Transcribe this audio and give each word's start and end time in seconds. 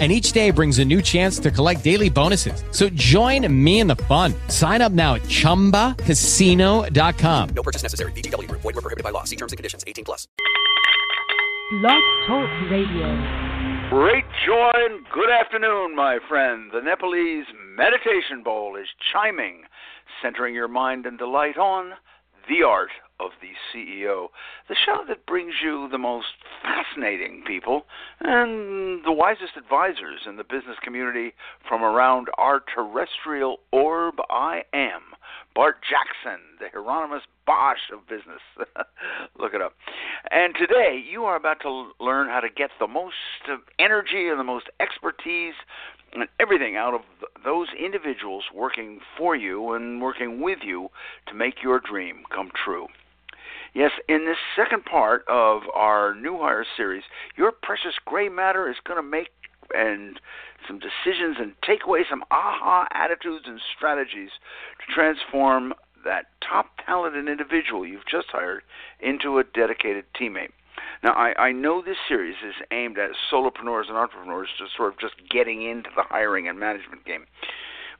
and 0.00 0.10
each 0.10 0.32
day 0.32 0.50
brings 0.50 0.80
a 0.80 0.84
new 0.84 1.00
chance 1.00 1.38
to 1.38 1.52
collect 1.52 1.84
daily 1.84 2.10
bonuses. 2.10 2.64
So 2.72 2.88
join 2.88 3.46
me 3.64 3.78
in 3.78 3.86
the 3.86 3.94
fun. 3.96 4.34
Sign 4.48 4.82
up 4.82 4.90
now 4.90 5.14
at 5.14 5.22
ChumbaCasino.com. 5.22 7.48
No 7.54 7.62
purchase 7.62 7.84
necessary. 7.84 8.10
VGW. 8.12 8.50
Void 8.50 8.64
were 8.64 8.72
prohibited 8.72 9.04
by 9.04 9.10
law. 9.10 9.22
See 9.22 9.36
terms 9.36 9.52
and 9.52 9.56
conditions. 9.56 9.84
18 9.86 10.04
plus. 10.04 10.26
Blog 11.80 12.02
Talk 12.26 12.50
Radio. 12.70 13.90
Great 13.90 14.24
joy 14.46 14.70
and 14.74 15.04
good 15.12 15.30
afternoon, 15.30 15.94
my 15.94 16.18
friend. 16.28 16.70
The 16.72 16.80
Nepalese 16.80 17.46
Meditation 17.76 18.42
Bowl 18.42 18.76
is 18.76 18.88
chiming, 19.12 19.62
centering 20.20 20.54
your 20.54 20.68
mind 20.68 21.06
and 21.06 21.18
delight 21.18 21.58
on 21.58 21.92
the 22.48 22.62
art 22.66 22.90
of 23.20 23.30
the 23.40 23.52
CEO, 23.72 24.28
the 24.68 24.74
show 24.74 25.04
that 25.08 25.26
brings 25.26 25.54
you 25.62 25.88
the 25.90 25.98
most 25.98 26.26
fascinating 26.62 27.42
people 27.46 27.86
and 28.20 29.04
the 29.04 29.12
wisest 29.12 29.56
advisors 29.56 30.20
in 30.26 30.36
the 30.36 30.44
business 30.44 30.76
community 30.82 31.32
from 31.68 31.82
around 31.82 32.28
our 32.38 32.62
terrestrial 32.74 33.58
orb. 33.72 34.14
I 34.30 34.62
am 34.72 35.00
Bart 35.54 35.76
Jackson, 35.82 36.40
the 36.58 36.66
Hieronymus 36.72 37.22
Bosch 37.46 37.90
of 37.92 38.08
business. 38.08 38.42
Look 39.38 39.54
it 39.54 39.62
up. 39.62 39.74
And 40.30 40.54
today 40.58 41.02
you 41.08 41.24
are 41.24 41.36
about 41.36 41.60
to 41.62 41.90
learn 42.00 42.28
how 42.28 42.40
to 42.40 42.48
get 42.48 42.70
the 42.80 42.88
most 42.88 43.14
energy 43.78 44.28
and 44.28 44.40
the 44.40 44.44
most 44.44 44.66
expertise 44.80 45.54
and 46.12 46.28
everything 46.40 46.76
out 46.76 46.94
of 46.94 47.00
those 47.44 47.68
individuals 47.78 48.44
working 48.54 49.00
for 49.18 49.36
you 49.36 49.72
and 49.72 50.00
working 50.00 50.40
with 50.40 50.58
you 50.62 50.88
to 51.28 51.34
make 51.34 51.62
your 51.62 51.80
dream 51.80 52.22
come 52.34 52.50
true. 52.64 52.86
Yes, 53.74 53.90
in 54.08 54.24
this 54.24 54.38
second 54.54 54.84
part 54.84 55.24
of 55.28 55.62
our 55.74 56.14
new 56.14 56.38
hire 56.38 56.64
series, 56.76 57.02
your 57.36 57.50
precious 57.50 57.94
gray 58.04 58.28
matter 58.28 58.70
is 58.70 58.76
going 58.86 58.98
to 58.98 59.02
make 59.02 59.30
and 59.74 60.20
some 60.66 60.78
decisions 60.78 61.36
and 61.40 61.52
take 61.66 61.84
away 61.84 62.04
some 62.08 62.22
aha 62.30 62.86
attitudes 62.92 63.44
and 63.46 63.60
strategies 63.76 64.30
to 64.78 64.94
transform 64.94 65.74
that 66.04 66.26
top 66.40 66.66
talented 66.84 67.28
individual 67.28 67.86
you've 67.86 68.06
just 68.06 68.28
hired 68.30 68.62
into 69.00 69.38
a 69.38 69.44
dedicated 69.44 70.04
teammate. 70.18 70.52
Now, 71.02 71.12
I, 71.12 71.34
I 71.38 71.52
know 71.52 71.82
this 71.82 71.96
series 72.06 72.36
is 72.46 72.54
aimed 72.70 72.98
at 72.98 73.10
solopreneurs 73.32 73.88
and 73.88 73.96
entrepreneurs 73.96 74.48
just 74.58 74.76
sort 74.76 74.92
of 74.92 75.00
just 75.00 75.14
getting 75.30 75.62
into 75.62 75.90
the 75.96 76.02
hiring 76.02 76.48
and 76.48 76.58
management 76.58 77.04
game. 77.04 77.24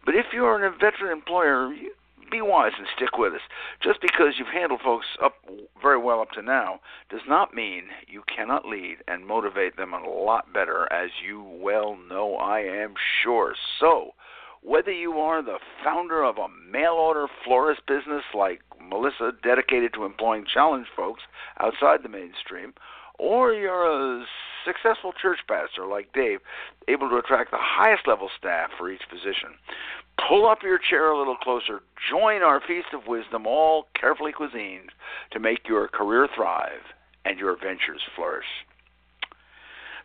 But 0.04 0.14
if 0.14 0.26
you're 0.32 0.62
an 0.62 0.72
veteran 0.78 1.12
employer, 1.12 1.72
you, 1.72 1.92
be 2.34 2.42
wise 2.42 2.72
and 2.76 2.88
stick 2.96 3.16
with 3.16 3.32
us. 3.32 3.40
Just 3.80 4.00
because 4.00 4.34
you've 4.38 4.48
handled 4.48 4.80
folks 4.82 5.06
up 5.22 5.34
very 5.80 5.98
well 5.98 6.20
up 6.20 6.32
to 6.32 6.42
now 6.42 6.80
does 7.08 7.20
not 7.28 7.54
mean 7.54 7.84
you 8.08 8.24
cannot 8.34 8.66
lead 8.66 8.96
and 9.06 9.24
motivate 9.24 9.76
them 9.76 9.92
a 9.94 10.08
lot 10.08 10.52
better, 10.52 10.92
as 10.92 11.10
you 11.24 11.42
well 11.42 11.96
know 11.96 12.34
I 12.34 12.60
am 12.60 12.94
sure. 13.22 13.54
So, 13.78 14.14
whether 14.62 14.90
you 14.90 15.12
are 15.12 15.42
the 15.44 15.58
founder 15.84 16.24
of 16.24 16.38
a 16.38 16.48
mail 16.48 16.94
order 16.94 17.28
florist 17.44 17.82
business 17.86 18.24
like 18.34 18.62
Melissa, 18.82 19.30
dedicated 19.44 19.94
to 19.94 20.04
employing 20.04 20.44
challenged 20.52 20.90
folks 20.96 21.22
outside 21.60 22.02
the 22.02 22.08
mainstream, 22.08 22.74
or 23.16 23.52
you're 23.52 23.86
a 23.86 24.24
successful 24.64 25.12
church 25.12 25.38
pastor 25.46 25.86
like 25.86 26.12
Dave, 26.12 26.40
able 26.88 27.08
to 27.10 27.16
attract 27.16 27.52
the 27.52 27.58
highest 27.60 28.08
level 28.08 28.30
staff 28.36 28.70
for 28.76 28.90
each 28.90 29.02
position. 29.08 29.54
Pull 30.28 30.46
up 30.46 30.62
your 30.62 30.78
chair 30.78 31.10
a 31.10 31.18
little 31.18 31.36
closer. 31.36 31.80
Join 32.10 32.42
our 32.42 32.60
feast 32.60 32.88
of 32.92 33.06
wisdom, 33.06 33.46
all 33.46 33.88
carefully 33.98 34.32
cuisined, 34.32 34.90
to 35.32 35.40
make 35.40 35.68
your 35.68 35.88
career 35.88 36.28
thrive 36.34 36.82
and 37.24 37.38
your 37.38 37.56
ventures 37.56 38.02
flourish. 38.14 38.46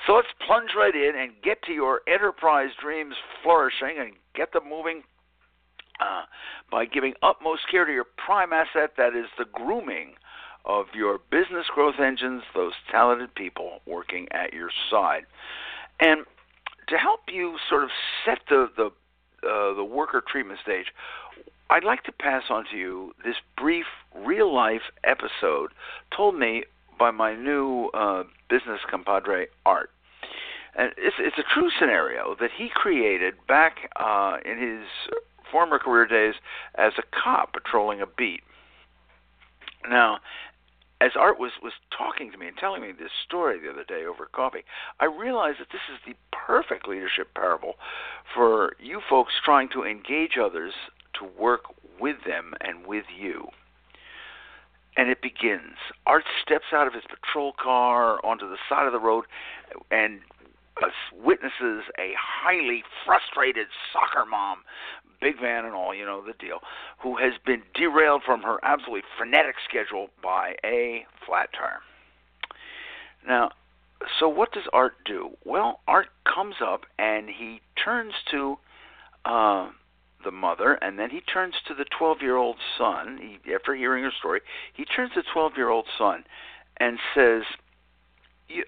So 0.07 0.13
let's 0.13 0.27
plunge 0.45 0.71
right 0.77 0.95
in 0.95 1.13
and 1.15 1.31
get 1.43 1.61
to 1.63 1.73
your 1.73 2.01
enterprise 2.07 2.69
dreams 2.81 3.15
flourishing 3.43 3.97
and 3.99 4.13
get 4.33 4.53
them 4.53 4.67
moving 4.69 5.03
uh, 5.99 6.23
by 6.71 6.85
giving 6.85 7.13
utmost 7.21 7.61
care 7.69 7.85
to 7.85 7.91
your 7.91 8.05
prime 8.17 8.53
asset 8.53 8.91
that 8.97 9.15
is 9.15 9.25
the 9.37 9.45
grooming 9.51 10.13
of 10.65 10.85
your 10.93 11.19
business 11.31 11.65
growth 11.73 11.99
engines, 11.99 12.43
those 12.55 12.73
talented 12.91 13.33
people 13.35 13.79
working 13.85 14.27
at 14.31 14.53
your 14.53 14.69
side. 14.89 15.23
And 15.99 16.25
to 16.87 16.97
help 16.97 17.21
you 17.27 17.57
sort 17.69 17.83
of 17.83 17.89
set 18.25 18.39
the, 18.49 18.69
the, 18.75 18.91
uh, 19.44 19.73
the 19.73 19.83
worker 19.83 20.23
treatment 20.25 20.59
stage, 20.61 20.88
I'd 21.69 21.83
like 21.83 22.03
to 22.03 22.11
pass 22.11 22.44
on 22.50 22.66
to 22.72 22.77
you 22.77 23.13
this 23.23 23.35
brief 23.57 23.85
real 24.16 24.53
life 24.53 24.81
episode 25.03 25.72
told 26.16 26.38
me 26.38 26.63
by 26.97 27.11
my 27.11 27.35
new 27.35 27.89
uh, 27.94 28.23
business 28.50 28.79
compadre, 28.89 29.47
Art. 29.66 29.91
And 30.75 30.91
it's, 30.97 31.16
it's 31.19 31.38
a 31.38 31.53
true 31.53 31.69
scenario 31.79 32.35
that 32.39 32.50
he 32.57 32.69
created 32.73 33.35
back 33.47 33.89
uh, 33.95 34.38
in 34.45 34.57
his 34.59 34.88
former 35.51 35.79
career 35.79 36.06
days 36.06 36.35
as 36.75 36.94
a 36.97 37.03
cop 37.23 37.53
patrolling 37.53 38.01
a 38.01 38.06
beat. 38.06 38.41
Now, 39.89 40.19
as 41.01 41.11
Art 41.17 41.39
was 41.39 41.51
was 41.63 41.73
talking 41.95 42.31
to 42.31 42.37
me 42.37 42.47
and 42.47 42.57
telling 42.57 42.81
me 42.81 42.91
this 42.91 43.11
story 43.25 43.59
the 43.59 43.69
other 43.69 43.85
day 43.85 44.05
over 44.05 44.25
coffee, 44.25 44.63
I 44.99 45.05
realized 45.05 45.59
that 45.59 45.69
this 45.71 45.81
is 45.91 45.99
the 46.05 46.15
perfect 46.31 46.87
leadership 46.87 47.33
parable 47.33 47.75
for 48.33 48.73
you 48.79 49.01
folks 49.09 49.33
trying 49.43 49.69
to 49.69 49.83
engage 49.83 50.38
others 50.41 50.73
to 51.19 51.25
work 51.39 51.63
with 51.99 52.17
them 52.25 52.53
and 52.61 52.85
with 52.85 53.05
you. 53.17 53.47
And 54.97 55.09
it 55.09 55.21
begins. 55.21 55.77
Art 56.05 56.25
steps 56.43 56.73
out 56.73 56.88
of 56.88 56.93
his 56.93 57.03
patrol 57.07 57.53
car 57.53 58.19
onto 58.25 58.49
the 58.49 58.57
side 58.67 58.85
of 58.85 58.91
the 58.91 58.99
road 58.99 59.25
and 59.91 60.19
uh, 60.83 60.88
witnesses 61.13 61.83
a 61.97 62.11
highly 62.19 62.83
frustrated 63.05 63.67
soccer 63.93 64.25
mom 64.25 64.59
big 65.22 65.40
van 65.40 65.66
and 65.66 65.74
all, 65.74 65.94
you 65.94 66.06
know 66.06 66.24
the 66.25 66.34
deal, 66.34 66.59
who 67.02 67.18
has 67.18 67.34
been 67.46 67.62
derailed 67.74 68.24
from 68.25 68.41
her 68.41 68.59
absolutely 68.63 69.03
frenetic 69.18 69.56
schedule 69.68 70.07
by 70.22 70.56
a 70.63 71.06
flat 71.25 71.50
tire. 71.53 71.80
Now, 73.28 73.52
so 74.19 74.30
what 74.30 74.52
does 74.52 74.63
Art 74.72 74.94
do? 75.06 75.31
Well, 75.44 75.81
Art 75.88 76.07
comes 76.24 76.56
up 76.66 76.81
and 76.97 77.30
he 77.30 77.62
turns 77.84 78.13
to 78.31 78.57
uh, 79.25 79.69
the 80.24 80.31
mother, 80.31 80.74
and 80.74 80.97
then 80.97 81.09
he 81.09 81.22
turns 81.22 81.56
to 81.68 81.74
the 81.74 81.86
12-year-old 82.00 82.57
son. 82.78 83.40
He, 83.44 83.53
after 83.53 83.75
hearing 83.75 84.03
her 84.03 84.12
story, 84.18 84.41
he 84.74 84.86
turns 84.86 85.12
to 85.13 85.22
the 85.22 85.28
12-year-old 85.36 85.86
son 85.97 86.24
and 86.78 86.97
says, 87.13 87.44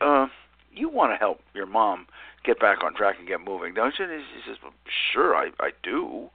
uh, 0.01 0.27
"You 0.73 0.89
want 0.89 1.13
to 1.13 1.17
help 1.17 1.41
your 1.53 1.65
mom 1.65 2.07
get 2.43 2.59
back 2.59 2.83
on 2.83 2.93
track 2.95 3.15
and 3.19 3.27
get 3.27 3.41
moving, 3.41 3.73
don't 3.73 3.93
you? 3.97 4.05
And 4.05 4.13
he 4.13 4.41
says, 4.47 4.57
well, 4.63 4.73
sure, 5.13 5.35
I, 5.35 5.49
I 5.59 5.71
do. 5.83 6.29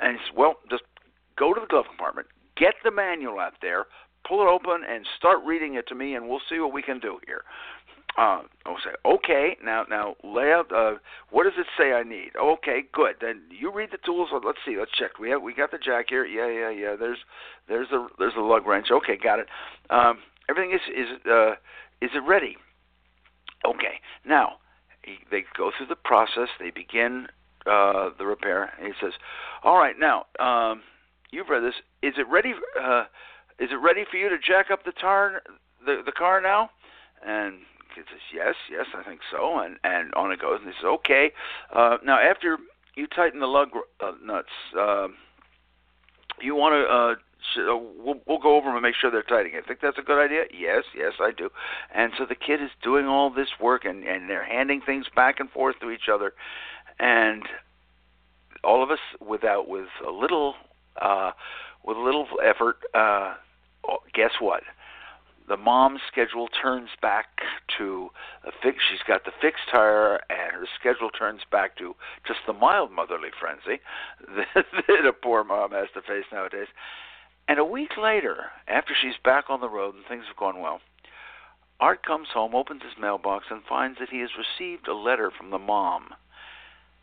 And 0.00 0.16
he 0.16 0.24
says, 0.24 0.36
well, 0.36 0.56
just 0.70 0.82
go 1.38 1.54
to 1.54 1.60
the 1.60 1.66
glove 1.66 1.86
compartment, 1.88 2.28
get 2.56 2.74
the 2.84 2.90
manual 2.90 3.38
out 3.38 3.54
there, 3.62 3.86
pull 4.26 4.42
it 4.42 4.50
open, 4.50 4.82
and 4.88 5.06
start 5.16 5.38
reading 5.44 5.74
it 5.74 5.86
to 5.88 5.94
me, 5.94 6.14
and 6.14 6.28
we'll 6.28 6.42
see 6.48 6.58
what 6.58 6.72
we 6.72 6.82
can 6.82 6.98
do 6.98 7.18
here. 7.26 7.42
Uh, 8.18 8.42
I'll 8.64 8.78
say, 8.82 8.92
okay, 9.04 9.58
now 9.62 9.84
now 9.90 10.16
lay 10.24 10.50
out. 10.50 10.72
Uh, 10.72 10.94
what 11.30 11.44
does 11.44 11.52
it 11.58 11.66
say 11.76 11.92
I 11.92 12.02
need? 12.02 12.30
Okay, 12.40 12.84
good. 12.90 13.16
Then 13.20 13.42
you 13.50 13.70
read 13.70 13.90
the 13.92 13.98
tools. 14.06 14.30
Let's 14.32 14.58
see. 14.64 14.76
Let's 14.78 14.92
check. 14.92 15.18
We 15.18 15.28
have 15.30 15.42
we 15.42 15.52
got 15.52 15.70
the 15.70 15.76
jack 15.76 16.06
here. 16.08 16.24
Yeah, 16.24 16.48
yeah, 16.48 16.70
yeah. 16.70 16.96
There's 16.98 17.18
there's 17.68 17.88
the 17.90 18.08
there's 18.18 18.32
the 18.32 18.40
lug 18.40 18.66
wrench. 18.66 18.86
Okay, 18.90 19.18
got 19.22 19.38
it. 19.38 19.48
Um, 19.90 20.20
everything 20.48 20.72
is 20.72 20.80
is 20.96 21.30
uh, 21.30 21.50
is 22.00 22.10
it 22.14 22.22
ready? 22.26 22.56
Okay. 23.66 24.00
Now 24.24 24.60
he, 25.06 25.18
they 25.30 25.44
go 25.56 25.70
through 25.76 25.86
the 25.86 25.96
process. 25.96 26.48
They 26.58 26.70
begin 26.70 27.28
uh, 27.64 28.10
the 28.18 28.26
repair, 28.26 28.72
and 28.78 28.86
he 28.86 28.92
says, 29.00 29.14
"All 29.64 29.78
right, 29.78 29.94
now 29.98 30.26
um, 30.38 30.82
you've 31.30 31.48
read 31.48 31.62
this. 31.62 31.76
Is 32.02 32.14
it 32.18 32.26
ready? 32.28 32.52
Uh, 32.78 33.04
is 33.58 33.70
it 33.70 33.76
ready 33.76 34.04
for 34.10 34.18
you 34.18 34.28
to 34.28 34.36
jack 34.38 34.70
up 34.70 34.84
the 34.84 34.92
tar 34.92 35.42
the 35.84 36.02
the 36.04 36.12
car 36.12 36.40
now?" 36.40 36.70
And 37.24 37.60
he 37.94 38.02
says, 38.02 38.20
"Yes, 38.34 38.54
yes, 38.70 38.86
I 38.94 39.02
think 39.02 39.20
so." 39.30 39.60
And 39.60 39.78
and 39.84 40.12
on 40.14 40.32
it 40.32 40.40
goes. 40.40 40.58
And 40.62 40.68
he 40.68 40.74
says, 40.78 40.84
"Okay, 40.84 41.32
uh, 41.72 41.98
now 42.04 42.18
after 42.18 42.58
you 42.96 43.06
tighten 43.06 43.40
the 43.40 43.46
lug 43.46 43.68
uh, 44.00 44.12
nuts, 44.22 44.48
uh, 44.78 45.08
you 46.40 46.54
want 46.54 46.74
to 46.74 46.92
uh, 46.92 47.14
uh, 47.58 47.76
we'll, 47.76 48.20
we'll 48.26 48.38
go 48.38 48.56
over 48.56 48.66
them 48.66 48.76
and 48.76 48.82
make 48.82 48.94
sure 49.00 49.10
they're 49.10 49.22
tight 49.22 49.46
again. 49.46 49.62
Think 49.66 49.80
that's 49.80 49.98
a 49.98 50.02
good 50.02 50.22
idea? 50.22 50.44
Yes, 50.52 50.84
yes, 50.96 51.14
I 51.20 51.30
do. 51.36 51.50
And 51.94 52.12
so 52.18 52.26
the 52.26 52.34
kid 52.34 52.62
is 52.62 52.70
doing 52.82 53.06
all 53.06 53.30
this 53.30 53.48
work, 53.60 53.84
and 53.84 54.04
and 54.04 54.28
they're 54.28 54.44
handing 54.44 54.80
things 54.80 55.06
back 55.14 55.40
and 55.40 55.50
forth 55.50 55.76
to 55.80 55.90
each 55.90 56.08
other, 56.12 56.34
and 56.98 57.42
all 58.64 58.82
of 58.82 58.90
us, 58.90 58.98
without 59.20 59.68
with 59.68 59.88
a 60.06 60.10
little, 60.10 60.54
uh, 61.00 61.32
with 61.84 61.96
a 61.96 62.00
little 62.00 62.26
effort, 62.42 62.78
uh, 62.94 63.34
guess 64.14 64.32
what? 64.40 64.62
the 65.48 65.56
mom's 65.56 66.00
schedule 66.10 66.48
turns 66.48 66.90
back 67.00 67.26
to 67.78 68.10
a 68.44 68.50
fix. 68.62 68.78
She's 68.90 69.02
got 69.06 69.24
the 69.24 69.32
fixed 69.40 69.68
tire, 69.70 70.16
and 70.28 70.52
her 70.52 70.66
schedule 70.78 71.10
turns 71.10 71.42
back 71.50 71.76
to 71.78 71.94
just 72.26 72.40
the 72.46 72.52
mild 72.52 72.90
motherly 72.90 73.30
frenzy 73.38 73.80
that 74.54 75.06
a 75.06 75.12
poor 75.12 75.44
mom 75.44 75.72
has 75.72 75.88
to 75.94 76.02
face 76.02 76.24
nowadays. 76.32 76.68
And 77.48 77.58
a 77.58 77.64
week 77.64 77.96
later, 77.96 78.46
after 78.66 78.92
she's 79.00 79.16
back 79.22 79.44
on 79.48 79.60
the 79.60 79.68
road 79.68 79.94
and 79.94 80.04
things 80.04 80.24
have 80.26 80.36
gone 80.36 80.60
well, 80.60 80.80
Art 81.78 82.04
comes 82.04 82.28
home, 82.32 82.54
opens 82.54 82.82
his 82.82 83.00
mailbox, 83.00 83.46
and 83.50 83.62
finds 83.62 83.98
that 83.98 84.08
he 84.08 84.20
has 84.20 84.30
received 84.36 84.88
a 84.88 84.94
letter 84.94 85.30
from 85.30 85.50
the 85.50 85.58
mom. 85.58 86.14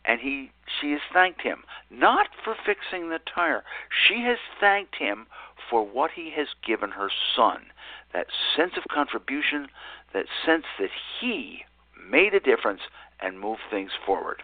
And 0.05 0.19
he 0.19 0.51
she 0.81 0.91
has 0.91 1.01
thanked 1.13 1.41
him, 1.41 1.63
not 1.89 2.27
for 2.43 2.55
fixing 2.65 3.09
the 3.09 3.19
tire. 3.19 3.63
She 3.89 4.21
has 4.21 4.37
thanked 4.59 4.95
him 4.95 5.27
for 5.69 5.85
what 5.85 6.11
he 6.11 6.31
has 6.35 6.47
given 6.65 6.91
her 6.91 7.09
son. 7.35 7.67
That 8.11 8.27
sense 8.55 8.73
of 8.75 8.83
contribution, 8.91 9.69
that 10.13 10.25
sense 10.45 10.65
that 10.79 10.89
he 11.21 11.63
made 12.09 12.33
a 12.33 12.39
difference 12.39 12.81
and 13.21 13.39
moved 13.39 13.61
things 13.69 13.91
forward. 14.05 14.43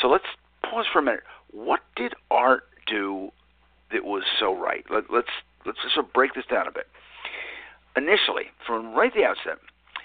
So 0.00 0.08
let's 0.08 0.24
pause 0.62 0.86
for 0.92 1.00
a 1.00 1.02
minute. 1.02 1.24
What 1.50 1.80
did 1.96 2.14
Art 2.30 2.64
do 2.86 3.32
that 3.92 4.04
was 4.04 4.24
so 4.38 4.54
right? 4.54 4.84
Let, 4.90 5.04
let's 5.12 5.28
let's 5.66 5.78
just 5.82 5.94
sort 5.94 6.06
of 6.06 6.12
break 6.12 6.34
this 6.34 6.46
down 6.50 6.66
a 6.66 6.72
bit 6.72 6.86
initially, 7.96 8.50
from 8.66 8.94
right 8.94 9.12
the 9.14 9.24
outset, 9.24 9.58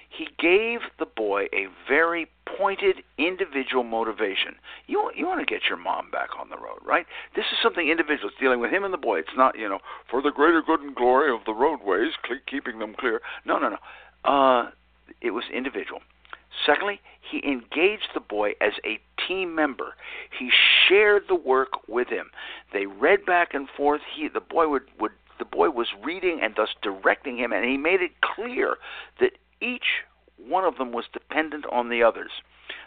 he 0.10 0.28
gave 0.40 0.80
the 1.00 1.06
boy 1.06 1.46
a 1.54 1.68
very 1.88 2.28
pointed 2.58 3.04
individual 3.18 3.84
motivation. 3.84 4.56
You 4.88 5.12
you 5.16 5.28
want 5.28 5.40
to 5.40 5.46
get 5.46 5.64
your 5.70 5.78
mom 5.78 6.10
back 6.12 6.30
on 6.40 6.50
the 6.50 6.58
road, 6.58 6.80
right? 6.86 7.06
This 7.36 7.46
is 7.52 7.58
something 7.62 7.90
individual. 7.90 8.30
It's 8.30 8.40
dealing 8.40 8.60
with 8.60 8.72
him 8.72 8.84
and 8.84 8.94
the 8.94 8.98
boy. 8.98 9.20
It's 9.20 9.36
not 9.36 9.58
you 9.58 9.68
know 9.68 9.80
for 10.10 10.22
the 10.22 10.32
greater 10.32 10.62
good 10.62 10.82
and 10.82 10.96
glory 10.96 11.34
of 11.34 11.42
the 11.46 11.54
roadways, 11.54 12.14
keeping 12.50 12.80
them 12.80 12.96
clear. 12.98 13.22
No, 13.46 13.60
no, 13.60 13.70
no. 13.70 13.78
Uh, 14.30 14.72
it 15.22 15.32
was 15.32 15.44
individual. 15.54 16.02
Secondly, 16.66 17.02
he 17.22 17.44
engaged 17.46 18.10
the 18.14 18.20
boy 18.20 18.54
as 18.62 18.74
a 18.86 19.00
team 19.28 19.54
member. 19.54 19.96
He 20.38 20.50
shared 20.88 21.24
the 21.28 21.36
work 21.36 21.88
with 21.88 22.08
him. 22.08 22.32
They 22.74 22.86
read 22.86 23.26
back 23.26 23.54
and 23.54 23.68
forth. 23.70 24.02
He 24.16 24.28
the 24.28 24.40
boy 24.40 24.68
would 24.70 24.84
would 25.00 25.12
the 25.40 25.46
boy 25.46 25.70
was 25.70 25.88
reading 26.04 26.40
and 26.42 26.56
thus 26.56 26.70
directing 26.82 27.38
him, 27.38 27.52
and 27.52 27.64
he 27.64 27.78
made 27.78 28.02
it 28.02 28.22
clear 28.22 28.78
that 29.20 29.34
each 29.62 30.04
one 30.38 30.64
of 30.64 30.78
them 30.78 30.92
was 30.92 31.06
dependent 31.14 31.66
on 31.72 31.90
the 31.90 32.04
others. 32.04 32.32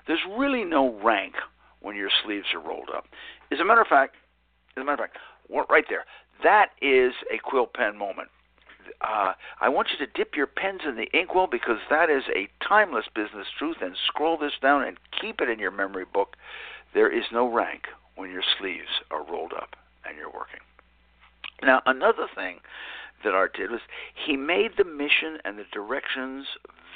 There's 0.06 0.20
really 0.37 0.64
no 0.64 0.94
rank 1.02 1.34
when 1.81 1.96
your 1.96 2.11
sleeves 2.25 2.46
are 2.55 2.61
rolled 2.61 2.90
up. 2.94 3.06
As 3.52 3.61
a 3.61 3.64
matter 3.64 3.81
of 3.81 3.87
fact, 3.87 4.16
as 4.76 4.82
a 4.82 4.84
matter 4.84 5.05
of 5.05 5.11
fact, 5.11 5.19
right 5.70 5.84
there, 5.88 6.05
that 6.43 6.70
is 6.81 7.12
a 7.32 7.38
quill 7.38 7.66
pen 7.66 7.96
moment. 7.96 8.28
Uh, 9.00 9.32
I 9.61 9.69
want 9.69 9.88
you 9.91 10.05
to 10.05 10.12
dip 10.12 10.37
your 10.37 10.47
pens 10.47 10.82
in 10.87 10.97
the 10.97 11.08
inkwell 11.19 11.47
because 11.47 11.79
that 11.88 12.11
is 12.11 12.25
a 12.35 12.49
timeless 12.67 13.06
business 13.14 13.47
truth. 13.58 13.76
And 13.81 13.97
scroll 14.06 14.37
this 14.37 14.52
down 14.61 14.85
and 14.85 14.99
keep 15.20 15.41
it 15.41 15.49
in 15.49 15.58
your 15.58 15.70
memory 15.70 16.05
book. 16.05 16.37
There 16.93 17.11
is 17.11 17.25
no 17.32 17.50
rank 17.50 17.85
when 18.17 18.31
your 18.31 18.43
sleeves 18.58 19.00
are 19.11 19.25
rolled 19.25 19.52
up 19.52 19.76
and 20.05 20.17
you're 20.17 20.32
working. 20.32 20.61
Now, 21.62 21.82
another 21.87 22.26
thing 22.35 22.61
that 23.25 23.35
Art 23.35 23.56
did 23.56 23.70
was 23.70 23.81
he 24.14 24.37
made 24.37 24.73
the 24.76 24.85
mission 24.85 25.38
and 25.44 25.58
the 25.58 25.64
directions 25.73 26.47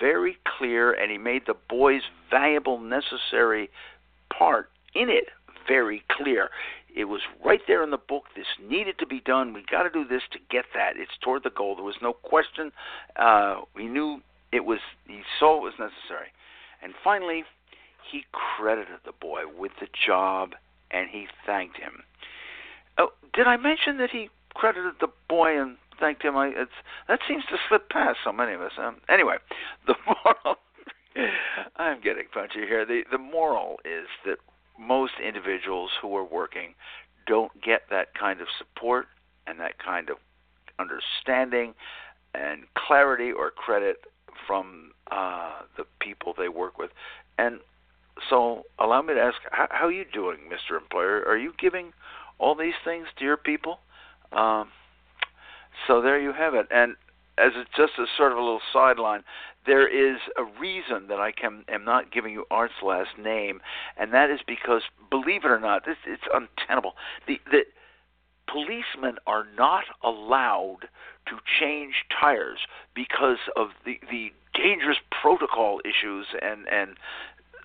very 0.01 0.39
clear, 0.59 0.93
and 0.93 1.11
he 1.11 1.19
made 1.19 1.43
the 1.47 1.57
boy's 1.69 2.03
valuable, 2.31 2.79
necessary 2.79 3.71
part 4.37 4.71
in 4.95 5.09
it 5.09 5.29
very 5.69 6.03
clear. 6.11 6.51
It 6.95 7.05
was 7.07 7.21
right 7.45 7.61
there 7.67 7.83
in 7.83 7.91
the 7.91 7.99
book. 7.99 8.25
This 8.37 8.47
needed 8.63 8.99
to 8.99 9.07
be 9.07 9.21
done. 9.21 9.53
We 9.53 9.65
got 9.69 9.83
to 9.83 9.91
do 9.91 10.07
this 10.07 10.23
to 10.33 10.39
get 10.51 10.67
that. 10.75 10.93
It's 10.97 11.19
toward 11.21 11.43
the 11.43 11.51
goal. 11.51 11.75
There 11.75 11.85
was 11.85 11.97
no 12.01 12.13
question. 12.13 12.71
Uh, 13.17 13.63
we 13.75 13.87
knew 13.87 14.21
it 14.53 14.65
was. 14.65 14.79
He 15.07 15.23
saw 15.39 15.59
it 15.59 15.63
was 15.63 15.75
necessary, 15.79 16.29
and 16.83 16.95
finally, 17.03 17.45
he 18.11 18.25
credited 18.33 19.01
the 19.05 19.13
boy 19.13 19.43
with 19.59 19.73
the 19.81 19.89
job, 20.07 20.55
and 20.91 21.09
he 21.11 21.27
thanked 21.45 21.79
him. 21.79 22.05
Oh, 22.97 23.09
did 23.33 23.49
I 23.49 23.57
mention 23.57 23.99
that 23.99 24.11
he 24.11 24.31
credited 24.55 24.95
the 25.01 25.09
boy 25.29 25.61
and 25.61 25.77
thanked 25.99 26.23
him. 26.23 26.37
I, 26.37 26.49
it's 26.49 26.71
that 27.09 27.21
seems 27.29 27.45
to 27.47 27.57
slip 27.69 27.89
past 27.89 28.19
so 28.25 28.33
many 28.33 28.53
of 28.55 28.61
us. 28.61 28.73
Um, 28.79 28.97
anyway, 29.09 29.37
the 29.87 29.95
moral. 30.07 30.57
I'm 31.77 32.01
getting 32.01 32.25
punchy 32.33 32.67
here. 32.67 32.85
The 32.85 33.03
the 33.11 33.19
moral 33.19 33.77
is 33.85 34.07
that 34.25 34.39
most 34.79 35.15
individuals 35.25 35.91
who 36.01 36.17
are 36.17 36.25
working 36.25 36.75
don't 37.27 37.53
get 37.63 37.83
that 37.91 38.15
kind 38.15 38.41
of 38.41 38.49
support 38.59 39.07
and 39.47 39.61
that 39.61 39.79
kind 39.79 40.11
of 40.11 40.17
understanding 40.79 41.75
and 42.35 42.65
clarity 42.75 43.31
or 43.31 43.51
credit 43.51 44.05
from 44.47 44.93
uh, 45.11 45.61
the 45.77 45.85
people 46.01 46.35
they 46.37 46.49
work 46.49 46.79
with. 46.79 46.91
And 47.39 47.61
so, 48.31 48.63
allow 48.79 49.03
me 49.03 49.15
to 49.15 49.21
ask, 49.21 49.37
how, 49.51 49.67
how 49.71 49.87
are 49.87 49.93
you 49.93 50.05
doing, 50.13 50.39
Mr. 50.49 50.81
Employer? 50.81 51.25
Are 51.27 51.37
you 51.37 51.53
giving 51.59 51.93
all 52.39 52.55
these 52.55 52.75
things 52.85 53.07
to 53.19 53.25
your 53.25 53.37
people? 53.37 53.79
Um, 54.33 54.69
so 55.87 56.01
there 56.01 56.21
you 56.21 56.33
have 56.33 56.55
it. 56.55 56.67
And 56.71 56.93
as 57.39 57.53
it's 57.57 57.71
just 57.77 57.93
a 57.99 58.07
sort 58.17 58.33
of 58.33 58.39
a 58.39 58.41
little 58.41 58.61
sideline, 58.73 59.25
there 59.67 59.89
is 59.89 60.19
a 60.37 60.45
reason 60.61 61.09
that 61.09 61.21
I 61.21 61.33
can 61.33 61.65
am 61.69 61.85
not 61.85 62.13
giving 62.13 62.33
you 62.33 62.45
Art's 62.51 62.75
last 62.83 63.19
name, 63.19 63.61
and 63.97 64.13
that 64.13 64.31
is 64.31 64.41
because, 64.47 64.83
believe 65.11 65.45
it 65.45 65.51
or 65.51 65.61
not, 65.61 65.85
this 65.87 65.97
it's 66.07 66.23
untenable. 66.33 66.95
The 67.27 67.41
the 67.51 67.63
policemen 68.47 69.17
are 69.27 69.47
not 69.57 69.85
allowed 70.03 70.89
to 71.27 71.37
change 71.61 72.05
tires 72.21 72.61
because 72.95 73.39
of 73.57 73.69
the 73.85 73.99
the 74.11 74.33
dangerous 74.55 74.99
protocol 75.23 75.81
issues 75.85 76.27
and 76.41 76.69
and 76.69 76.97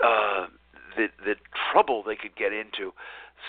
uh, 0.04 0.48
the 0.96 1.07
the 1.24 1.36
trouble 1.72 2.04
they 2.04 2.16
could 2.16 2.36
get 2.36 2.54
into. 2.54 2.94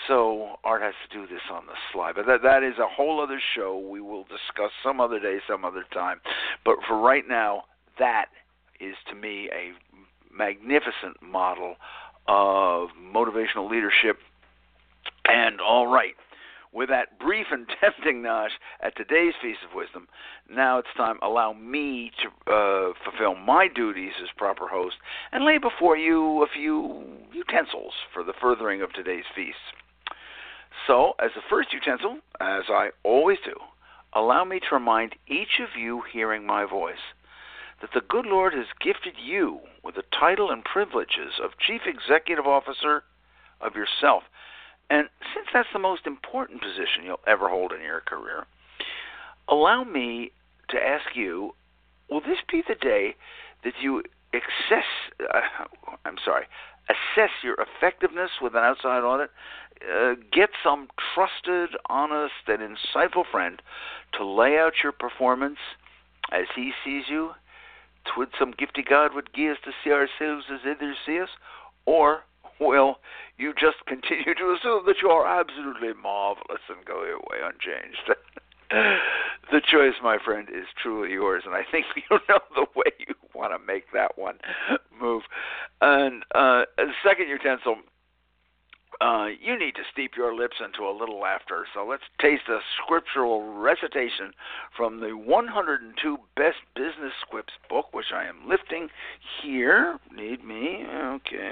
So 0.07 0.55
Art 0.63 0.81
has 0.81 0.93
to 1.09 1.17
do 1.17 1.27
this 1.27 1.41
on 1.51 1.65
the 1.65 1.73
sly, 1.91 2.13
but 2.15 2.25
that 2.25 2.43
that 2.43 2.63
is 2.63 2.77
a 2.79 2.87
whole 2.87 3.21
other 3.21 3.41
show. 3.55 3.77
We 3.77 3.99
will 3.99 4.23
discuss 4.23 4.71
some 4.83 5.01
other 5.01 5.19
day, 5.19 5.39
some 5.47 5.65
other 5.65 5.83
time. 5.93 6.21
But 6.63 6.77
for 6.87 6.97
right 6.97 7.27
now, 7.27 7.65
that 7.99 8.27
is 8.79 8.95
to 9.09 9.15
me 9.15 9.49
a 9.51 9.71
magnificent 10.35 11.21
model 11.21 11.75
of 12.27 12.89
motivational 12.99 13.69
leadership. 13.69 14.17
And 15.25 15.61
all 15.61 15.87
right, 15.87 16.15
with 16.73 16.89
that 16.89 17.19
brief 17.19 17.47
and 17.51 17.67
tempting 17.81 18.21
nosh 18.21 18.51
at 18.81 18.95
today's 18.95 19.33
Feast 19.41 19.59
of 19.69 19.75
Wisdom, 19.75 20.07
now 20.49 20.79
it's 20.79 20.87
time. 20.95 21.17
Allow 21.21 21.53
me 21.53 22.11
to 22.21 22.51
uh, 22.51 22.93
fulfill 23.03 23.35
my 23.35 23.67
duties 23.67 24.13
as 24.21 24.29
proper 24.37 24.67
host 24.67 24.95
and 25.31 25.45
lay 25.45 25.57
before 25.57 25.97
you 25.97 26.43
a 26.43 26.47
few 26.47 27.03
utensils 27.33 27.93
for 28.13 28.23
the 28.23 28.33
furthering 28.41 28.81
of 28.81 28.93
today's 28.93 29.25
feast. 29.35 29.57
So, 30.87 31.13
as 31.19 31.31
the 31.35 31.41
first 31.49 31.73
utensil, 31.73 32.17
as 32.39 32.63
I 32.69 32.89
always 33.03 33.37
do, 33.45 33.53
allow 34.13 34.43
me 34.45 34.59
to 34.59 34.75
remind 34.75 35.15
each 35.27 35.59
of 35.61 35.79
you 35.79 36.01
hearing 36.11 36.45
my 36.45 36.65
voice 36.65 36.95
that 37.81 37.91
the 37.93 38.01
good 38.07 38.25
Lord 38.25 38.53
has 38.53 38.67
gifted 38.79 39.15
you 39.21 39.59
with 39.83 39.95
the 39.95 40.03
title 40.17 40.51
and 40.51 40.63
privileges 40.63 41.39
of 41.43 41.51
Chief 41.59 41.81
Executive 41.85 42.45
Officer 42.45 43.03
of 43.59 43.75
yourself. 43.75 44.23
And 44.89 45.09
since 45.33 45.47
that's 45.53 45.69
the 45.73 45.79
most 45.79 46.05
important 46.05 46.61
position 46.61 47.03
you'll 47.03 47.19
ever 47.27 47.49
hold 47.49 47.71
in 47.71 47.81
your 47.81 48.01
career, 48.01 48.45
allow 49.47 49.83
me 49.83 50.31
to 50.69 50.77
ask 50.77 51.15
you 51.15 51.53
will 52.09 52.21
this 52.21 52.39
be 52.51 52.61
the 52.67 52.75
day 52.75 53.15
that 53.63 53.73
you 53.81 54.03
access, 54.33 54.85
uh, 55.33 55.65
I'm 56.05 56.17
sorry, 56.23 56.45
assess 56.89 57.31
your 57.41 57.55
effectiveness 57.55 58.31
with 58.41 58.53
an 58.53 58.63
outside 58.63 59.03
audit 59.03 59.29
uh, 59.81 60.15
get 60.31 60.49
some 60.63 60.87
trusted, 61.13 61.69
honest, 61.89 62.33
and 62.47 62.59
insightful 62.59 63.23
friend 63.29 63.61
to 64.13 64.25
lay 64.25 64.57
out 64.57 64.73
your 64.83 64.91
performance 64.91 65.57
as 66.31 66.45
he 66.55 66.71
sees 66.83 67.05
you. 67.09 67.31
Twould 68.05 68.29
some 68.37 68.53
gifty 68.53 68.87
God 68.87 69.13
would 69.13 69.33
give 69.33 69.53
us 69.53 69.57
to 69.65 69.71
see 69.83 69.91
ourselves 69.91 70.45
as 70.51 70.61
others 70.65 70.97
see 71.05 71.19
us, 71.19 71.29
or 71.85 72.23
well, 72.59 72.99
you 73.37 73.53
just 73.53 73.77
continue 73.87 74.35
to 74.35 74.55
assume 74.57 74.85
that 74.85 75.01
you 75.01 75.09
are 75.09 75.27
absolutely 75.27 75.93
marvelous 75.93 76.61
and 76.69 76.85
go 76.85 77.03
your 77.03 77.19
way 77.19 77.41
unchanged? 77.43 78.11
the 79.51 79.61
choice, 79.61 79.95
my 80.01 80.17
friend, 80.23 80.47
is 80.49 80.65
truly 80.81 81.11
yours, 81.11 81.43
and 81.45 81.55
I 81.55 81.63
think 81.69 81.85
you 81.95 82.19
know 82.29 82.39
the 82.55 82.65
way 82.75 82.91
you 82.99 83.15
want 83.33 83.53
to 83.53 83.65
make 83.65 83.91
that 83.93 84.17
one 84.17 84.35
move. 84.99 85.23
And 85.81 86.23
uh, 86.35 86.63
second 87.03 87.27
utensil 87.27 87.77
uh, 89.01 89.25
you 89.41 89.57
need 89.57 89.73
to 89.75 89.81
steep 89.91 90.11
your 90.15 90.35
lips 90.35 90.57
into 90.63 90.87
a 90.87 90.93
little 90.95 91.19
laughter. 91.19 91.65
So 91.73 91.85
let's 91.85 92.03
taste 92.21 92.43
a 92.47 92.59
scriptural 92.83 93.53
recitation 93.59 94.31
from 94.77 94.99
the 94.99 95.17
102 95.17 96.17
Best 96.35 96.57
Business 96.75 97.13
Quips 97.29 97.53
book, 97.67 97.87
which 97.93 98.13
I 98.13 98.25
am 98.25 98.47
lifting 98.47 98.89
here. 99.41 99.97
Need 100.15 100.45
me? 100.45 100.85
Okay. 100.93 101.51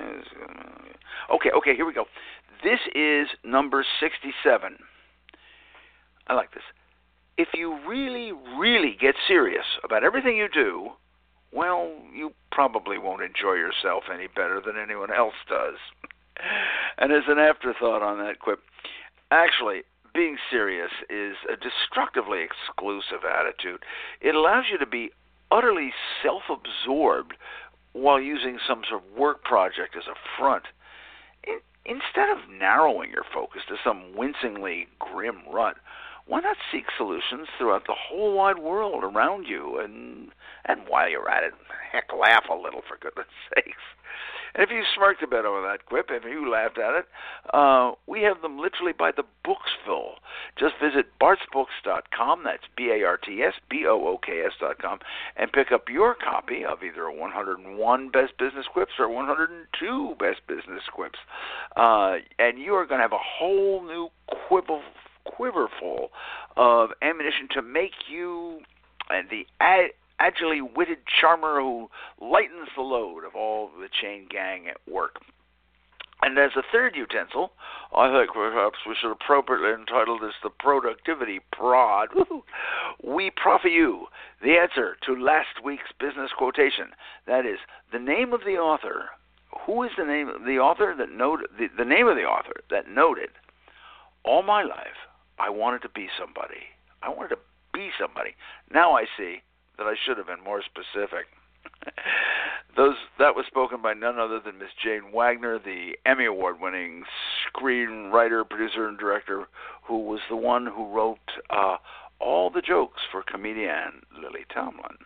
Okay, 1.33 1.49
okay, 1.57 1.75
here 1.75 1.85
we 1.87 1.93
go. 1.93 2.05
This 2.63 2.79
is 2.93 3.27
number 3.43 3.83
67. 3.99 4.77
I 6.27 6.33
like 6.35 6.51
this. 6.53 6.63
if 7.37 7.47
you 7.55 7.79
really, 7.87 8.31
really 8.59 8.95
get 8.99 9.15
serious 9.27 9.65
about 9.83 10.03
everything 10.03 10.35
you 10.35 10.49
do, 10.53 10.89
well, 11.51 11.89
you 12.13 12.31
probably 12.51 12.97
won't 12.99 13.23
enjoy 13.23 13.53
yourself 13.53 14.03
any 14.13 14.27
better 14.27 14.61
than 14.63 14.75
anyone 14.77 15.11
else 15.11 15.33
does. 15.47 15.77
And 16.97 17.11
as 17.11 17.23
an 17.27 17.39
afterthought 17.39 18.01
on 18.01 18.17
that 18.19 18.39
quip, 18.39 18.59
actually, 19.31 19.83
being 20.13 20.37
serious 20.51 20.91
is 21.09 21.35
a 21.51 21.55
destructively 21.55 22.39
exclusive 22.41 23.23
attitude. 23.25 23.83
It 24.21 24.35
allows 24.35 24.65
you 24.71 24.77
to 24.77 24.85
be 24.85 25.11
utterly 25.51 25.93
self 26.23 26.43
absorbed 26.49 27.33
while 27.93 28.19
using 28.19 28.59
some 28.67 28.81
sort 28.87 29.03
of 29.03 29.17
work 29.17 29.43
project 29.43 29.95
as 29.95 30.03
a 30.07 30.15
front. 30.37 30.65
In, 31.45 31.59
instead 31.85 32.29
of 32.29 32.49
narrowing 32.49 33.11
your 33.11 33.25
focus 33.33 33.61
to 33.67 33.75
some 33.83 34.15
wincingly 34.15 34.87
grim 34.99 35.39
rut, 35.51 35.77
why 36.29 36.41
not 36.41 36.57
seek 36.71 36.85
solutions 36.95 37.47
throughout 37.57 37.87
the 37.87 37.95
whole 37.97 38.35
wide 38.35 38.59
world 38.59 39.03
around 39.03 39.47
you 39.47 39.79
and 39.79 40.29
and 40.65 40.81
while 40.87 41.09
you're 41.09 41.29
at 41.29 41.43
it, 41.43 41.53
heck 41.91 42.09
laugh 42.13 42.45
a 42.49 42.55
little 42.55 42.81
for 42.87 42.97
goodness 43.01 43.25
sakes. 43.55 43.81
And 44.53 44.63
if 44.63 44.69
you 44.71 44.83
smirked 44.95 45.21
a 45.21 45.27
bit 45.27 45.45
over 45.45 45.61
that 45.61 45.85
quip, 45.85 46.07
if 46.09 46.23
you 46.23 46.49
laughed 46.49 46.77
at 46.77 46.95
it, 46.95 47.05
uh, 47.53 47.93
we 48.07 48.21
have 48.23 48.41
them 48.41 48.59
literally 48.59 48.93
by 48.93 49.11
the 49.11 49.23
books 49.43 49.69
full. 49.85 50.15
Just 50.57 50.73
visit 50.81 51.07
bartsbooks.com, 51.21 52.43
that's 52.43 52.63
B 52.75 52.91
A 52.91 53.05
R 53.05 53.17
T 53.17 53.41
S 53.41 53.53
B 53.69 53.85
O 53.87 54.07
O 54.07 54.17
K 54.17 54.43
S.com, 54.45 54.99
and 55.37 55.51
pick 55.51 55.71
up 55.71 55.89
your 55.89 56.15
copy 56.15 56.65
of 56.65 56.83
either 56.83 57.03
a 57.03 57.13
101 57.13 58.09
Best 58.09 58.37
Business 58.37 58.65
Quips 58.71 58.93
or 58.97 59.07
102 59.07 60.15
Best 60.19 60.41
Business 60.47 60.83
Quips. 60.91 61.19
Uh, 61.75 62.15
and 62.39 62.59
you 62.59 62.73
are 62.73 62.85
going 62.85 62.99
to 62.99 63.03
have 63.03 63.13
a 63.13 63.17
whole 63.19 63.83
new 63.83 64.09
quibble, 64.47 64.81
quiverful 65.35 66.09
of 66.57 66.89
ammunition 67.01 67.47
to 67.53 67.61
make 67.61 68.09
you 68.09 68.59
and 69.09 69.27
the 69.29 69.45
agilely 70.19 70.61
witted 70.61 70.99
charmer 71.19 71.59
who 71.59 71.89
lightens 72.21 72.69
the 72.75 72.81
load 72.81 73.23
of 73.23 73.35
all 73.35 73.69
the 73.79 73.89
chain 74.01 74.27
gang 74.29 74.67
at 74.67 74.77
work. 74.91 75.17
And 76.21 76.37
as 76.37 76.51
a 76.57 76.63
third 76.69 76.95
utensil, 76.97 77.53
I 77.95 78.11
think 78.11 78.33
perhaps 78.33 78.79
we 78.85 78.95
should 78.99 79.11
appropriately 79.11 79.71
entitle 79.71 80.19
this 80.19 80.33
the 80.43 80.49
productivity 80.49 81.39
prod. 81.53 82.09
We 83.01 83.31
proffer 83.31 83.69
you 83.69 84.07
the 84.43 84.57
answer 84.57 84.97
to 85.05 85.15
last 85.15 85.63
week's 85.63 85.91
business 85.97 86.31
quotation. 86.37 86.87
That 87.25 87.45
is 87.45 87.59
the 87.93 87.99
name 87.99 88.33
of 88.33 88.41
the 88.41 88.57
author. 88.57 89.09
Who 89.65 89.83
is 89.83 89.91
the 89.97 90.05
name 90.05 90.27
of 90.27 90.43
the 90.45 90.59
author 90.59 90.93
that 90.97 91.09
noted 91.09 91.47
the, 91.57 91.67
the 91.77 91.85
name 91.85 92.07
of 92.07 92.17
the 92.17 92.23
author 92.23 92.61
that 92.69 92.89
noted 92.89 93.29
all 94.23 94.43
my 94.43 94.63
life 94.63 95.08
I 95.39 95.49
wanted 95.49 95.81
to 95.83 95.89
be 95.89 96.07
somebody. 96.19 96.67
I 97.01 97.09
wanted 97.09 97.29
to 97.29 97.39
be 97.73 97.89
somebody. 97.99 98.35
Now 98.73 98.95
I 98.95 99.05
see 99.17 99.41
that 99.77 99.87
I 99.87 99.95
should 100.05 100.17
have 100.17 100.27
been 100.27 100.43
more 100.43 100.61
specific. 100.61 101.27
Those 102.77 102.95
that 103.17 103.35
was 103.35 103.45
spoken 103.47 103.81
by 103.81 103.93
none 103.93 104.19
other 104.19 104.39
than 104.39 104.59
Miss 104.59 104.69
Jane 104.81 105.11
Wagner, 105.13 105.59
the 105.59 105.93
Emmy 106.05 106.25
Award-winning 106.25 107.03
screenwriter, 107.47 108.47
producer, 108.47 108.87
and 108.87 108.97
director, 108.97 109.47
who 109.83 109.99
was 109.99 110.19
the 110.29 110.35
one 110.35 110.65
who 110.65 110.93
wrote 110.93 111.17
uh, 111.49 111.77
all 112.19 112.49
the 112.49 112.61
jokes 112.61 113.01
for 113.11 113.23
comedian 113.23 114.03
Lily 114.13 114.45
Tomlin. 114.53 114.97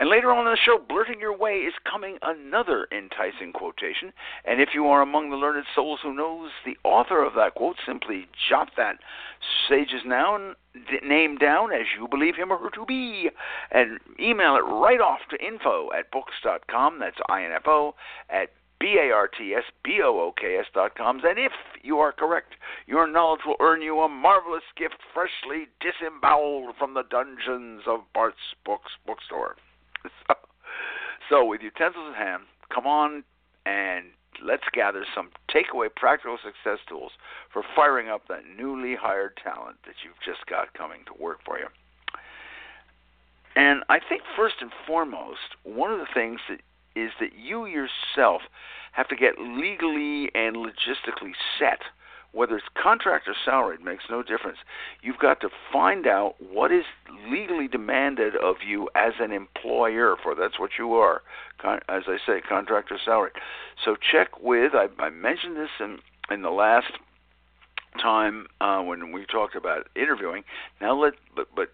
And 0.00 0.08
later 0.08 0.32
on 0.32 0.46
in 0.46 0.52
the 0.52 0.56
show, 0.56 0.78
Blurting 0.78 1.20
Your 1.20 1.36
Way 1.36 1.56
is 1.56 1.74
coming 1.84 2.16
another 2.22 2.88
enticing 2.90 3.52
quotation. 3.52 4.14
And 4.46 4.58
if 4.58 4.70
you 4.72 4.86
are 4.86 5.02
among 5.02 5.28
the 5.28 5.36
learned 5.36 5.66
souls 5.74 6.00
who 6.02 6.14
knows 6.14 6.50
the 6.64 6.78
author 6.84 7.22
of 7.22 7.34
that 7.34 7.54
quote, 7.54 7.76
simply 7.86 8.26
jot 8.48 8.70
that 8.78 8.96
sage's 9.68 10.06
noun, 10.06 10.56
name 11.06 11.36
down 11.36 11.70
as 11.70 11.86
you 11.98 12.08
believe 12.08 12.34
him 12.34 12.50
or 12.50 12.56
her 12.56 12.70
to 12.70 12.86
be, 12.86 13.28
and 13.70 14.00
email 14.18 14.56
it 14.56 14.60
right 14.60 15.02
off 15.02 15.20
to 15.28 15.36
info 15.44 15.90
at 15.92 16.10
books.com. 16.10 16.98
That's 16.98 17.20
I-N-F-O 17.28 17.94
at 18.30 18.48
B-A-R-T-S-B-O-O-K-S 18.80 20.66
dot 20.72 20.96
com. 20.96 21.20
And 21.22 21.38
if 21.38 21.52
you 21.82 21.98
are 21.98 22.12
correct, 22.12 22.54
your 22.86 23.06
knowledge 23.06 23.42
will 23.44 23.56
earn 23.60 23.82
you 23.82 24.00
a 24.00 24.08
marvelous 24.08 24.64
gift 24.78 24.96
freshly 25.12 25.68
disemboweled 25.78 26.74
from 26.78 26.94
the 26.94 27.02
dungeons 27.02 27.82
of 27.86 28.10
Bart's 28.14 28.54
Books 28.64 28.92
bookstore. 29.06 29.56
So, 30.02 30.34
so 31.28 31.44
with 31.44 31.62
utensils 31.62 32.08
in 32.08 32.14
hand, 32.14 32.42
come 32.72 32.86
on 32.86 33.24
and 33.66 34.06
let's 34.44 34.64
gather 34.72 35.04
some 35.14 35.30
takeaway 35.50 35.88
practical 35.94 36.38
success 36.42 36.78
tools 36.88 37.12
for 37.52 37.62
firing 37.76 38.08
up 38.08 38.22
that 38.28 38.42
newly 38.56 38.94
hired 38.94 39.36
talent 39.42 39.76
that 39.84 39.96
you've 40.04 40.20
just 40.24 40.46
got 40.48 40.72
coming 40.74 41.00
to 41.06 41.22
work 41.22 41.38
for 41.44 41.58
you. 41.58 41.66
And 43.56 43.82
I 43.88 43.98
think 43.98 44.22
first 44.36 44.56
and 44.60 44.70
foremost, 44.86 45.56
one 45.64 45.92
of 45.92 45.98
the 45.98 46.06
things 46.12 46.40
that 46.48 46.60
is 46.96 47.10
that 47.20 47.30
you 47.38 47.66
yourself 47.66 48.42
have 48.92 49.08
to 49.08 49.16
get 49.16 49.38
legally 49.38 50.30
and 50.34 50.56
logistically 50.56 51.32
set 51.58 51.80
whether 52.32 52.56
it's 52.56 52.66
contract 52.80 53.28
or 53.28 53.34
salaried 53.44 53.80
makes 53.80 54.04
no 54.08 54.22
difference. 54.22 54.58
You've 55.02 55.18
got 55.18 55.40
to 55.40 55.48
find 55.72 56.06
out 56.06 56.34
what 56.40 56.72
is 56.72 56.84
legally 57.28 57.68
demanded 57.68 58.34
of 58.36 58.56
you 58.66 58.88
as 58.94 59.14
an 59.20 59.32
employer, 59.32 60.16
for 60.22 60.34
that's 60.34 60.58
what 60.58 60.70
you 60.78 60.94
are, 60.94 61.22
as 61.64 62.04
I 62.06 62.18
say, 62.24 62.40
contract 62.40 62.90
or 62.92 62.98
salaried. 63.04 63.34
So 63.84 63.96
check 63.96 64.40
with. 64.40 64.72
I, 64.74 64.88
I 65.02 65.10
mentioned 65.10 65.56
this 65.56 65.70
in 65.80 65.98
in 66.30 66.42
the 66.42 66.50
last 66.50 66.92
time 68.00 68.46
uh, 68.60 68.80
when 68.82 69.12
we 69.12 69.26
talked 69.26 69.56
about 69.56 69.88
interviewing. 69.96 70.44
Now 70.80 70.94
let 70.94 71.14
but 71.34 71.48
but 71.54 71.72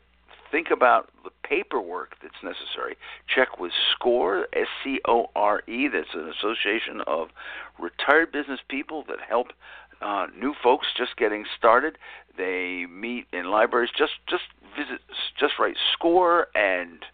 think 0.51 0.71
about 0.71 1.11
the 1.25 1.31
paperwork 1.43 2.15
that's 2.23 2.43
necessary. 2.43 2.97
Check 3.33 3.59
with 3.59 3.73
SCORE, 3.93 4.47
S 4.53 4.69
C 4.83 5.01
O 5.07 5.27
R 5.35 5.63
E. 5.69 5.89
That's 5.89 6.15
an 6.15 6.29
association 6.29 7.03
of 7.07 7.29
retired 7.79 8.33
business 8.33 8.61
people 8.69 9.05
that 9.09 9.19
help 9.29 9.49
uh, 10.03 10.27
new 10.39 10.55
folks 10.63 10.87
just 10.97 11.17
getting 11.17 11.45
started. 11.57 11.99
They 12.37 12.87
meet 12.91 13.27
in 13.33 13.47
libraries. 13.47 13.91
Just 13.97 14.13
just 14.29 14.45
visit, 14.77 15.01
just 15.39 15.55
write 15.59 15.77
score 15.95 16.49
and 16.55 17.05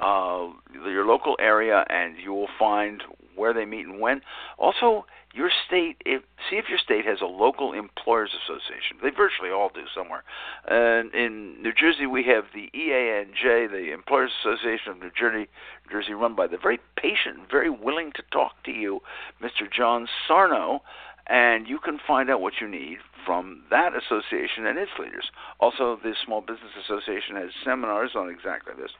uh, 0.00 0.48
your 0.84 1.06
local 1.06 1.36
area, 1.38 1.84
and 1.88 2.16
you 2.18 2.32
will 2.32 2.48
find 2.58 3.02
where 3.36 3.54
they 3.54 3.64
meet 3.64 3.86
and 3.86 4.00
when. 4.00 4.20
Also, 4.58 5.06
your 5.34 5.50
state, 5.66 5.96
if, 6.04 6.22
see 6.50 6.56
if 6.56 6.68
your 6.68 6.78
state 6.78 7.06
has 7.06 7.20
a 7.22 7.26
local 7.26 7.72
employers 7.72 8.30
association. 8.44 8.98
They 9.02 9.10
virtually 9.10 9.50
all 9.50 9.70
do 9.72 9.84
somewhere. 9.94 10.22
And 10.68 11.14
in 11.14 11.62
New 11.62 11.72
Jersey, 11.72 12.06
we 12.06 12.24
have 12.24 12.44
the 12.52 12.70
EANJ, 12.74 13.70
the 13.70 13.92
Employers 13.92 14.30
Association 14.40 14.92
of 14.92 14.98
New 15.00 15.10
Jersey, 15.18 15.48
Jersey, 15.90 16.12
run 16.12 16.34
by 16.34 16.46
the 16.46 16.58
very 16.58 16.80
patient, 16.96 17.50
very 17.50 17.70
willing 17.70 18.12
to 18.16 18.22
talk 18.30 18.62
to 18.64 18.70
you, 18.70 19.00
Mr. 19.42 19.70
John 19.70 20.06
Sarno 20.28 20.82
and 21.26 21.68
you 21.68 21.78
can 21.78 21.98
find 22.06 22.30
out 22.30 22.40
what 22.40 22.54
you 22.60 22.68
need 22.68 22.98
from 23.24 23.62
that 23.70 23.92
association 23.94 24.66
and 24.66 24.78
its 24.78 24.90
leaders. 24.98 25.30
Also, 25.60 25.98
the 26.02 26.14
Small 26.24 26.40
Business 26.40 26.72
Association 26.84 27.36
has 27.36 27.50
seminars 27.64 28.10
on 28.16 28.28
exactly 28.28 28.74
this. 28.76 28.90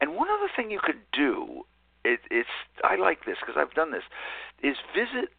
And 0.00 0.14
one 0.14 0.28
other 0.28 0.50
thing 0.54 0.70
you 0.70 0.80
could 0.82 1.00
do, 1.12 1.62
it, 2.04 2.20
it's 2.30 2.48
I 2.84 2.96
like 2.96 3.24
this 3.24 3.36
because 3.40 3.56
I've 3.56 3.74
done 3.74 3.92
this, 3.92 4.02
is 4.62 4.76
visit 4.94 5.30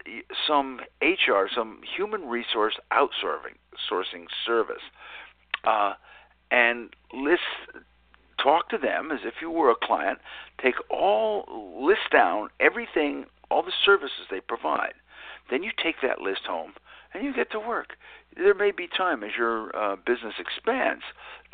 some 0.46 0.80
HR, 1.02 1.46
some 1.54 1.80
human 1.96 2.28
resource 2.28 2.74
outsourcing 2.92 3.56
sourcing 3.90 4.26
service, 4.44 4.82
uh, 5.64 5.94
and 6.50 6.90
list 7.12 7.42
talk 8.42 8.68
to 8.70 8.78
them 8.78 9.10
as 9.12 9.20
if 9.24 9.34
you 9.40 9.50
were 9.50 9.70
a 9.70 9.76
client. 9.80 10.18
Take 10.62 10.76
all 10.90 11.44
list 11.80 12.10
down 12.10 12.48
everything, 12.58 13.26
all 13.50 13.62
the 13.62 13.72
services 13.84 14.26
they 14.30 14.40
provide 14.40 14.94
then 15.50 15.62
you 15.62 15.70
take 15.82 15.96
that 16.02 16.20
list 16.20 16.42
home 16.46 16.72
and 17.14 17.24
you 17.24 17.32
get 17.32 17.50
to 17.52 17.58
work. 17.58 17.96
There 18.36 18.54
may 18.54 18.70
be 18.70 18.86
time 18.86 19.24
as 19.24 19.30
your 19.36 19.74
uh, 19.76 19.96
business 19.96 20.34
expands 20.38 21.02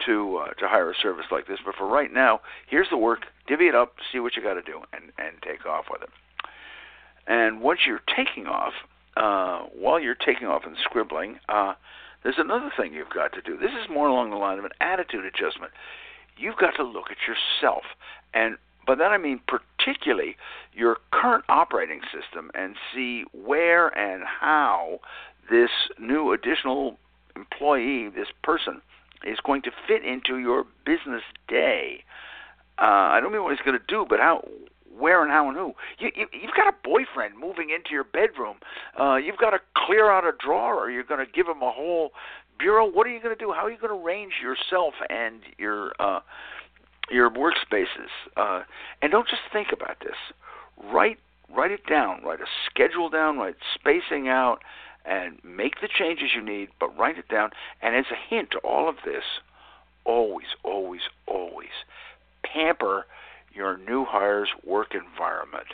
to 0.06 0.36
uh, 0.36 0.54
to 0.54 0.68
hire 0.68 0.90
a 0.90 0.94
service 0.94 1.26
like 1.30 1.46
this, 1.46 1.60
but 1.64 1.74
for 1.76 1.86
right 1.86 2.12
now, 2.12 2.40
here's 2.68 2.88
the 2.90 2.98
work. 2.98 3.26
Divvy 3.46 3.68
it 3.68 3.74
up, 3.74 3.94
see 4.12 4.18
what 4.18 4.36
you 4.36 4.42
got 4.42 4.54
to 4.54 4.62
do, 4.62 4.80
and 4.92 5.12
and 5.18 5.36
take 5.42 5.64
off 5.66 5.86
with 5.90 6.02
it. 6.02 6.10
And 7.26 7.60
once 7.60 7.80
you're 7.86 8.02
taking 8.14 8.46
off, 8.46 8.74
uh, 9.16 9.66
while 9.72 9.98
you're 10.00 10.16
taking 10.16 10.46
off 10.46 10.62
and 10.66 10.76
scribbling, 10.82 11.38
uh, 11.48 11.74
there's 12.22 12.38
another 12.38 12.70
thing 12.76 12.92
you've 12.92 13.08
got 13.08 13.32
to 13.32 13.40
do. 13.40 13.56
This 13.56 13.70
is 13.70 13.88
more 13.88 14.08
along 14.08 14.30
the 14.30 14.36
line 14.36 14.58
of 14.58 14.64
an 14.64 14.72
attitude 14.80 15.24
adjustment. 15.24 15.72
You've 16.36 16.56
got 16.56 16.74
to 16.76 16.82
look 16.82 17.06
at 17.10 17.16
yourself 17.26 17.84
and 18.34 18.56
by 18.86 18.94
that 18.96 19.12
I 19.12 19.18
mean 19.18 19.40
particularly 19.84 20.36
your 20.72 20.98
current 21.12 21.44
operating 21.48 22.00
system 22.04 22.50
and 22.54 22.76
see 22.94 23.24
where 23.32 23.88
and 23.88 24.24
how 24.24 24.98
this 25.50 25.70
new 25.98 26.32
additional 26.32 26.96
employee, 27.36 28.08
this 28.08 28.28
person, 28.42 28.80
is 29.24 29.38
going 29.44 29.62
to 29.62 29.70
fit 29.86 30.04
into 30.04 30.38
your 30.38 30.64
business 30.84 31.22
day. 31.48 32.04
Uh, 32.78 33.12
I 33.12 33.20
don't 33.20 33.32
mean 33.32 33.42
what 33.42 33.56
he's 33.56 33.64
going 33.64 33.78
to 33.78 33.84
do, 33.86 34.04
but 34.08 34.18
how, 34.18 34.46
where 34.98 35.22
and 35.22 35.30
how 35.30 35.48
and 35.48 35.56
who. 35.56 35.72
You, 35.98 36.10
you, 36.14 36.26
you've 36.32 36.54
got 36.56 36.68
a 36.68 36.76
boyfriend 36.82 37.38
moving 37.38 37.70
into 37.70 37.90
your 37.90 38.04
bedroom. 38.04 38.56
Uh, 38.98 39.16
you've 39.16 39.38
got 39.38 39.50
to 39.50 39.58
clear 39.76 40.10
out 40.10 40.24
a 40.24 40.32
drawer. 40.38 40.74
Or 40.82 40.90
you're 40.90 41.04
going 41.04 41.24
to 41.24 41.30
give 41.30 41.46
him 41.46 41.62
a 41.62 41.70
whole 41.70 42.10
bureau, 42.58 42.90
what 42.90 43.06
are 43.06 43.10
you 43.10 43.20
going 43.20 43.36
to 43.36 43.42
do? 43.42 43.52
How 43.52 43.66
are 43.66 43.70
you 43.70 43.78
going 43.78 43.92
to 43.92 44.04
arrange 44.04 44.34
yourself 44.42 44.94
and 45.08 45.40
your 45.58 45.92
uh, 45.98 46.20
your 47.11 47.30
workspaces? 47.30 48.11
Uh, 48.37 48.62
and 49.02 49.12
don't 49.12 49.28
just 49.28 49.42
think 49.52 49.68
about 49.73 49.99
this. 50.00 50.16
Write 50.92 51.18
write 51.54 51.70
it 51.70 51.87
down. 51.87 52.23
Write 52.25 52.40
a 52.40 52.46
schedule 52.68 53.08
down. 53.08 53.38
Write 53.38 53.56
spacing 53.75 54.28
out, 54.28 54.58
and 55.04 55.38
make 55.44 55.80
the 55.80 55.88
changes 55.88 56.30
you 56.34 56.42
need. 56.42 56.68
But 56.80 56.96
write 56.99 57.18
it 57.18 57.28
down. 57.28 57.50
And 57.82 57.94
as 57.94 58.06
a 58.11 58.34
hint 58.34 58.50
to 58.52 58.58
all 58.58 58.88
of 58.88 58.96
this, 59.04 59.25
always, 60.04 60.49
always, 60.62 61.02
always 61.26 61.70
pamper 62.44 63.06
your 63.52 63.78
new 63.78 64.04
hire's 64.04 64.50
work 64.64 64.94
environment 64.94 65.66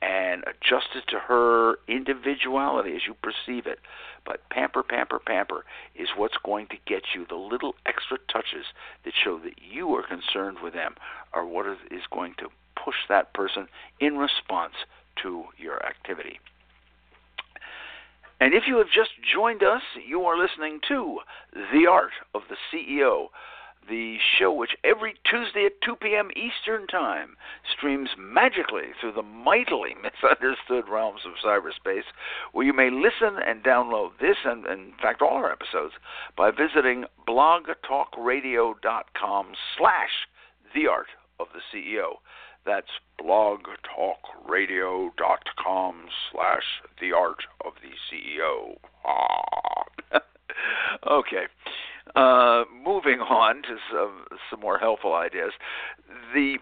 and 0.00 0.44
adjust 0.44 0.88
it 0.94 1.04
to 1.08 1.18
her 1.18 1.76
individuality 1.88 2.94
as 2.94 3.02
you 3.06 3.14
perceive 3.14 3.66
it. 3.66 3.80
But 4.24 4.48
pamper, 4.50 4.82
pamper, 4.82 5.18
pamper 5.18 5.64
is 5.96 6.08
what's 6.16 6.36
going 6.44 6.68
to 6.68 6.76
get 6.86 7.02
you 7.14 7.26
the 7.28 7.34
little 7.36 7.74
extra 7.86 8.18
touches 8.30 8.66
that 9.04 9.14
show 9.24 9.38
that 9.40 9.54
you 9.60 9.94
are 9.94 10.06
concerned 10.06 10.58
with 10.62 10.74
them, 10.74 10.94
or 11.34 11.46
what 11.46 11.66
is 11.90 12.02
going 12.12 12.34
to 12.38 12.48
push 12.82 12.96
that 13.08 13.32
person 13.34 13.68
in 14.00 14.18
response 14.18 14.74
to 15.22 15.44
your 15.56 15.84
activity. 15.84 16.38
And 18.40 18.54
if 18.54 18.64
you 18.68 18.76
have 18.78 18.86
just 18.86 19.10
joined 19.34 19.64
us, 19.64 19.82
you 20.06 20.22
are 20.22 20.38
listening 20.38 20.78
to 20.88 21.18
The 21.72 21.86
Art 21.90 22.12
of 22.34 22.42
the 22.48 22.56
CEO 22.72 23.28
the 23.88 24.16
show, 24.38 24.52
which 24.52 24.76
every 24.84 25.14
Tuesday 25.28 25.66
at 25.66 25.80
2 25.84 25.96
p.m. 25.96 26.30
Eastern 26.36 26.86
Time 26.86 27.36
streams 27.76 28.10
magically 28.18 28.92
through 29.00 29.12
the 29.12 29.22
mightily 29.22 29.94
misunderstood 30.02 30.84
realms 30.90 31.20
of 31.26 31.32
cyberspace, 31.44 32.04
where 32.52 32.66
you 32.66 32.72
may 32.72 32.90
listen 32.90 33.36
and 33.44 33.62
download 33.62 34.10
this 34.20 34.38
and, 34.44 34.66
in 34.66 34.92
fact, 35.00 35.22
all 35.22 35.36
our 35.36 35.52
episodes 35.52 35.94
by 36.36 36.50
visiting 36.50 37.04
blogtalkradio.com 37.26 39.46
slash 39.76 40.10
the 40.74 40.86
art 40.86 41.08
of 41.40 41.48
the 41.54 41.60
CEO. 41.72 42.18
That's 42.66 42.90
blogtalkradio.com 43.20 46.08
slash 46.30 46.82
the 47.00 47.12
art 47.12 47.44
of 47.64 47.72
the 47.82 47.92
CEO. 48.10 48.76
Ah. 49.04 49.84
okay. 51.10 51.46
Uh, 52.14 52.64
moving 52.84 53.20
on 53.20 53.62
to 53.62 53.76
some, 53.90 54.24
some 54.50 54.60
more 54.60 54.78
helpful 54.78 55.14
ideas. 55.14 55.52
The 56.34 56.56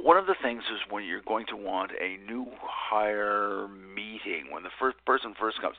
one 0.00 0.16
of 0.16 0.26
the 0.26 0.36
things 0.40 0.62
is 0.72 0.78
when 0.88 1.04
you're 1.04 1.22
going 1.22 1.44
to 1.46 1.56
want 1.56 1.90
a 2.00 2.16
new 2.30 2.46
hire 2.62 3.66
meeting 3.68 4.44
when 4.52 4.62
the 4.62 4.70
first 4.78 4.96
person 5.04 5.34
first 5.38 5.60
comes 5.60 5.74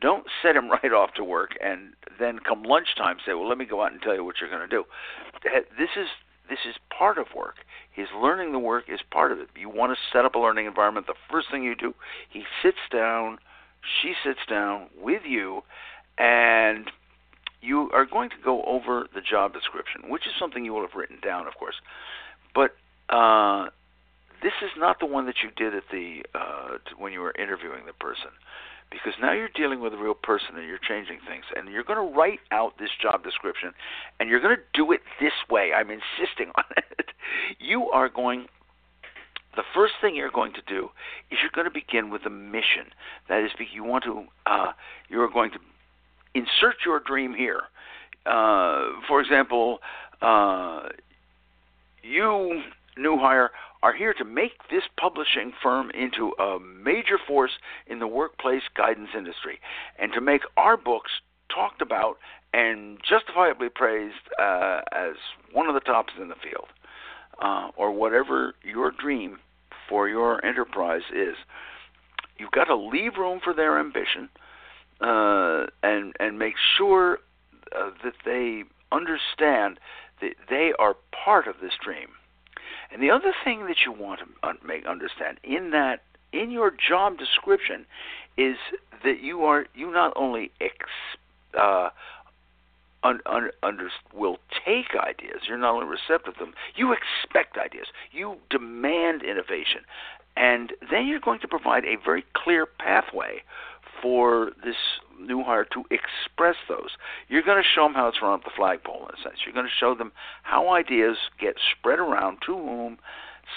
don't 0.00 0.26
set 0.42 0.54
him 0.54 0.68
right 0.82 0.92
off 0.92 1.14
to 1.14 1.24
work 1.24 1.52
and 1.64 1.94
then 2.18 2.38
come 2.38 2.64
lunchtime 2.64 3.16
say 3.24 3.32
well 3.32 3.48
let 3.48 3.56
me 3.56 3.64
go 3.64 3.82
out 3.82 3.90
and 3.90 4.02
tell 4.02 4.14
you 4.14 4.24
what 4.24 4.36
you're 4.40 4.50
going 4.50 4.60
to 4.60 4.68
do 4.68 4.84
this 5.78 5.88
is 5.96 6.08
this 6.48 6.58
is 6.68 6.76
part 6.96 7.16
of 7.18 7.26
work. 7.34 7.56
His 7.92 8.08
learning 8.20 8.52
the 8.52 8.58
work 8.58 8.84
is 8.88 9.00
part 9.10 9.32
of 9.32 9.38
it. 9.38 9.48
You 9.58 9.70
want 9.70 9.96
to 9.96 9.98
set 10.12 10.24
up 10.24 10.34
a 10.34 10.38
learning 10.38 10.66
environment 10.66 11.06
the 11.06 11.14
first 11.30 11.50
thing 11.50 11.62
you 11.62 11.74
do 11.74 11.94
he 12.28 12.42
sits 12.62 12.78
down 12.90 13.38
she 14.02 14.12
sits 14.24 14.40
down 14.48 14.88
with 15.00 15.22
you 15.24 15.62
and 16.18 16.90
you 17.62 17.88
are 17.94 18.04
going 18.04 18.28
to 18.30 18.36
go 18.44 18.62
over 18.64 19.06
the 19.14 19.20
job 19.20 19.54
description, 19.54 20.10
which 20.10 20.26
is 20.26 20.32
something 20.38 20.64
you 20.64 20.74
will 20.74 20.82
have 20.82 20.96
written 20.96 21.18
down, 21.22 21.46
of 21.46 21.54
course. 21.54 21.76
But 22.54 22.74
uh, 23.08 23.70
this 24.42 24.52
is 24.62 24.70
not 24.76 24.98
the 24.98 25.06
one 25.06 25.26
that 25.26 25.36
you 25.42 25.50
did 25.56 25.74
at 25.74 25.84
the 25.90 26.22
uh, 26.34 26.78
when 26.98 27.12
you 27.12 27.20
were 27.20 27.32
interviewing 27.38 27.86
the 27.86 27.92
person, 27.92 28.34
because 28.90 29.14
now 29.22 29.32
you're 29.32 29.48
dealing 29.54 29.80
with 29.80 29.94
a 29.94 29.96
real 29.96 30.14
person 30.14 30.56
and 30.56 30.66
you're 30.66 30.82
changing 30.82 31.20
things, 31.26 31.44
and 31.54 31.72
you're 31.72 31.84
going 31.84 32.02
to 32.04 32.18
write 32.18 32.40
out 32.50 32.78
this 32.78 32.90
job 33.00 33.22
description, 33.22 33.72
and 34.18 34.28
you're 34.28 34.40
going 34.40 34.56
to 34.56 34.62
do 34.74 34.90
it 34.92 35.00
this 35.20 35.32
way. 35.48 35.70
I'm 35.74 35.90
insisting 35.90 36.50
on 36.56 36.64
it. 36.98 37.10
You 37.58 37.88
are 37.90 38.08
going 38.08 38.46
the 39.54 39.62
first 39.74 39.94
thing 40.00 40.16
you're 40.16 40.30
going 40.30 40.54
to 40.54 40.62
do 40.66 40.88
is 41.30 41.38
you're 41.42 41.52
going 41.54 41.66
to 41.66 41.70
begin 41.70 42.10
with 42.10 42.24
a 42.24 42.30
mission. 42.30 42.88
That 43.28 43.44
is, 43.44 43.50
you 43.72 43.84
want 43.84 44.04
to, 44.04 44.24
uh, 44.46 44.72
you're 45.10 45.28
going 45.28 45.50
to 45.50 45.58
insert 46.34 46.76
your 46.84 47.00
dream 47.00 47.34
here. 47.34 47.62
Uh, 48.26 48.90
for 49.08 49.20
example, 49.20 49.80
uh, 50.20 50.88
you, 52.02 52.62
new 52.96 53.18
hire, 53.18 53.50
are 53.82 53.92
here 53.92 54.14
to 54.14 54.24
make 54.24 54.52
this 54.70 54.84
publishing 54.96 55.52
firm 55.60 55.90
into 55.90 56.32
a 56.38 56.58
major 56.60 57.18
force 57.26 57.52
in 57.86 57.98
the 57.98 58.06
workplace 58.06 58.62
guidance 58.76 59.10
industry 59.16 59.58
and 59.98 60.12
to 60.12 60.20
make 60.20 60.42
our 60.56 60.76
books 60.76 61.10
talked 61.52 61.82
about 61.82 62.16
and 62.54 62.98
justifiably 63.08 63.68
praised 63.68 64.14
uh, 64.40 64.80
as 64.92 65.14
one 65.52 65.68
of 65.68 65.74
the 65.74 65.80
tops 65.80 66.12
in 66.20 66.28
the 66.28 66.34
field, 66.34 66.66
uh, 67.42 67.70
or 67.76 67.90
whatever 67.90 68.54
your 68.62 68.90
dream 68.90 69.38
for 69.88 70.08
your 70.08 70.44
enterprise 70.44 71.02
is. 71.14 71.34
You've 72.38 72.50
got 72.50 72.64
to 72.64 72.76
leave 72.76 73.16
room 73.18 73.40
for 73.42 73.54
their 73.54 73.78
ambition 73.80 74.28
uh, 75.02 75.66
and 75.82 76.14
and 76.20 76.38
make 76.38 76.54
sure 76.76 77.18
uh, 77.76 77.90
that 78.04 78.14
they 78.24 78.64
understand 78.90 79.78
that 80.20 80.34
they 80.48 80.72
are 80.78 80.96
part 81.24 81.46
of 81.48 81.56
this 81.60 81.72
dream. 81.82 82.08
And 82.92 83.02
the 83.02 83.10
other 83.10 83.32
thing 83.44 83.66
that 83.66 83.78
you 83.84 83.92
want 83.92 84.20
to 84.20 84.66
make 84.66 84.86
understand 84.86 85.38
in 85.42 85.70
that 85.70 86.02
in 86.32 86.50
your 86.50 86.70
job 86.70 87.18
description 87.18 87.86
is 88.36 88.56
that 89.04 89.20
you 89.20 89.44
are 89.44 89.66
you 89.74 89.90
not 89.90 90.12
only 90.14 90.50
ex, 90.60 90.76
uh, 91.58 91.88
un, 93.02 93.20
un, 93.26 93.50
under, 93.62 93.90
will 94.14 94.38
take 94.64 94.94
ideas. 94.94 95.42
You're 95.48 95.58
not 95.58 95.74
only 95.74 95.86
receptive 95.86 96.34
to 96.34 96.44
them. 96.44 96.54
You 96.74 96.92
expect 96.92 97.58
ideas. 97.58 97.86
You 98.12 98.36
demand 98.50 99.22
innovation, 99.22 99.82
and 100.36 100.72
then 100.90 101.06
you're 101.06 101.20
going 101.20 101.40
to 101.40 101.48
provide 101.48 101.84
a 101.84 101.96
very 102.02 102.24
clear 102.34 102.66
pathway 102.66 103.42
for 104.02 104.50
this 104.64 104.76
new 105.18 105.42
hire 105.42 105.64
to 105.64 105.84
express 105.90 106.56
those. 106.68 106.90
You're 107.28 107.42
going 107.42 107.62
to 107.62 107.68
show 107.74 107.84
them 107.84 107.94
how 107.94 108.08
it's 108.08 108.18
run 108.20 108.34
up 108.34 108.44
the 108.44 108.50
flagpole, 108.54 109.06
in 109.08 109.14
a 109.14 109.22
sense. 109.22 109.38
You're 109.46 109.54
going 109.54 109.66
to 109.66 109.72
show 109.72 109.94
them 109.94 110.12
how 110.42 110.74
ideas 110.74 111.16
get 111.40 111.54
spread 111.78 112.00
around 112.00 112.38
to 112.46 112.54
whom, 112.54 112.98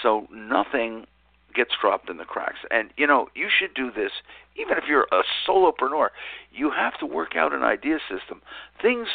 so 0.02 0.28
nothing 0.32 1.06
gets 1.54 1.72
dropped 1.80 2.08
in 2.08 2.18
the 2.18 2.24
cracks. 2.24 2.58
And 2.70 2.90
you 2.96 3.06
know, 3.06 3.28
you 3.34 3.48
should 3.50 3.74
do 3.74 3.90
this 3.90 4.12
even 4.56 4.78
if 4.78 4.84
you're 4.88 5.08
a 5.10 5.22
solopreneur. 5.48 6.08
You 6.52 6.70
have 6.70 6.98
to 7.00 7.06
work 7.06 7.34
out 7.34 7.52
an 7.52 7.62
idea 7.62 7.98
system. 8.08 8.42
Things 8.80 9.08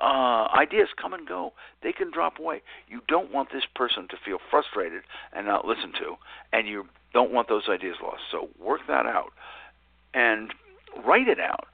uh, 0.00 0.48
ideas 0.56 0.88
come 1.00 1.12
and 1.12 1.28
go. 1.28 1.52
They 1.82 1.92
can 1.92 2.10
drop 2.10 2.38
away. 2.38 2.62
You 2.88 3.00
don't 3.06 3.32
want 3.32 3.50
this 3.52 3.64
person 3.74 4.08
to 4.08 4.16
feel 4.24 4.38
frustrated 4.50 5.02
and 5.32 5.46
not 5.46 5.66
listened 5.66 5.94
to, 5.98 6.16
and 6.52 6.66
you 6.66 6.86
don't 7.12 7.30
want 7.30 7.48
those 7.48 7.64
ideas 7.68 7.96
lost. 8.02 8.22
So 8.32 8.48
work 8.58 8.80
that 8.88 9.06
out 9.06 9.32
and 10.14 10.52
write 11.06 11.28
it 11.28 11.40
out. 11.40 11.66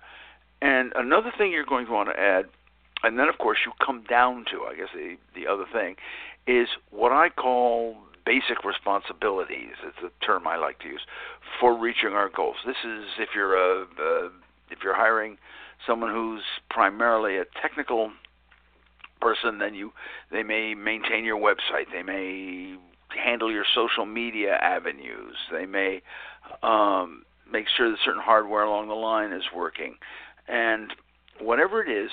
And 0.62 0.92
another 0.94 1.32
thing 1.36 1.52
you're 1.52 1.64
going 1.64 1.86
to 1.86 1.92
want 1.92 2.08
to 2.10 2.20
add, 2.20 2.46
and 3.02 3.18
then 3.18 3.28
of 3.28 3.38
course 3.38 3.58
you 3.64 3.72
come 3.84 4.04
down 4.08 4.44
to, 4.50 4.62
I 4.64 4.74
guess 4.76 4.88
the 4.94 5.16
the 5.34 5.46
other 5.46 5.64
thing, 5.72 5.96
is 6.46 6.68
what 6.90 7.12
I 7.12 7.28
call 7.30 7.96
basic 8.26 8.64
responsibilities. 8.64 9.74
It's 9.84 9.98
a 10.04 10.24
term 10.24 10.46
I 10.46 10.56
like 10.56 10.78
to 10.80 10.88
use 10.88 11.00
for 11.58 11.76
reaching 11.78 12.10
our 12.10 12.28
goals. 12.28 12.56
This 12.66 12.76
is 12.84 13.04
if 13.18 13.30
you're 13.34 13.56
a, 13.56 13.84
a 13.84 14.30
if 14.70 14.78
you're 14.84 14.94
hiring 14.94 15.38
someone 15.86 16.12
who's 16.12 16.42
primarily 16.68 17.38
a 17.38 17.44
technical 17.60 18.12
person, 19.20 19.58
then 19.58 19.74
you 19.74 19.92
they 20.30 20.42
may 20.42 20.74
maintain 20.74 21.24
your 21.24 21.38
website. 21.38 21.86
They 21.92 22.02
may 22.02 22.76
handle 23.08 23.50
your 23.50 23.64
social 23.74 24.06
media 24.06 24.56
avenues. 24.56 25.36
They 25.50 25.66
may 25.66 26.02
um, 26.62 27.24
make 27.50 27.66
sure 27.76 27.90
that 27.90 27.98
certain 28.04 28.22
hardware 28.22 28.64
along 28.64 28.88
the 28.88 28.94
line 28.94 29.32
is 29.32 29.44
working, 29.54 29.96
and 30.48 30.92
whatever 31.40 31.82
it 31.82 31.90
is, 31.90 32.10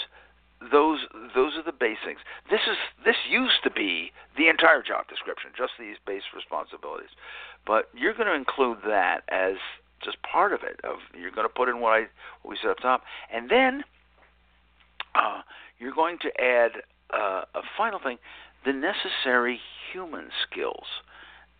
those 0.71 0.99
those 1.35 1.55
are 1.55 1.63
the 1.63 1.71
basics. 1.71 2.21
This 2.49 2.61
is 2.69 2.77
this 3.05 3.15
used 3.29 3.61
to 3.63 3.71
be 3.71 4.11
the 4.37 4.47
entire 4.47 4.81
job 4.81 5.07
description, 5.07 5.51
just 5.55 5.73
these 5.79 5.97
base 6.05 6.23
responsibilities, 6.35 7.09
but 7.65 7.89
you're 7.93 8.13
going 8.13 8.27
to 8.27 8.33
include 8.33 8.79
that 8.85 9.21
as 9.29 9.55
just 10.03 10.17
part 10.23 10.53
of 10.53 10.61
it. 10.63 10.79
Of 10.83 10.97
you're 11.17 11.31
going 11.31 11.47
to 11.47 11.53
put 11.53 11.69
in 11.69 11.79
what 11.79 11.91
I 11.91 11.99
what 12.41 12.51
we 12.51 12.57
said 12.61 12.71
up 12.71 12.79
top, 12.79 13.03
and 13.31 13.49
then 13.49 13.83
uh, 15.15 15.41
you're 15.79 15.93
going 15.93 16.17
to 16.19 16.41
add 16.41 16.71
uh, 17.13 17.43
a 17.53 17.61
final 17.77 17.99
thing: 17.99 18.17
the 18.65 18.73
necessary 18.73 19.59
human 19.93 20.29
skills, 20.49 20.85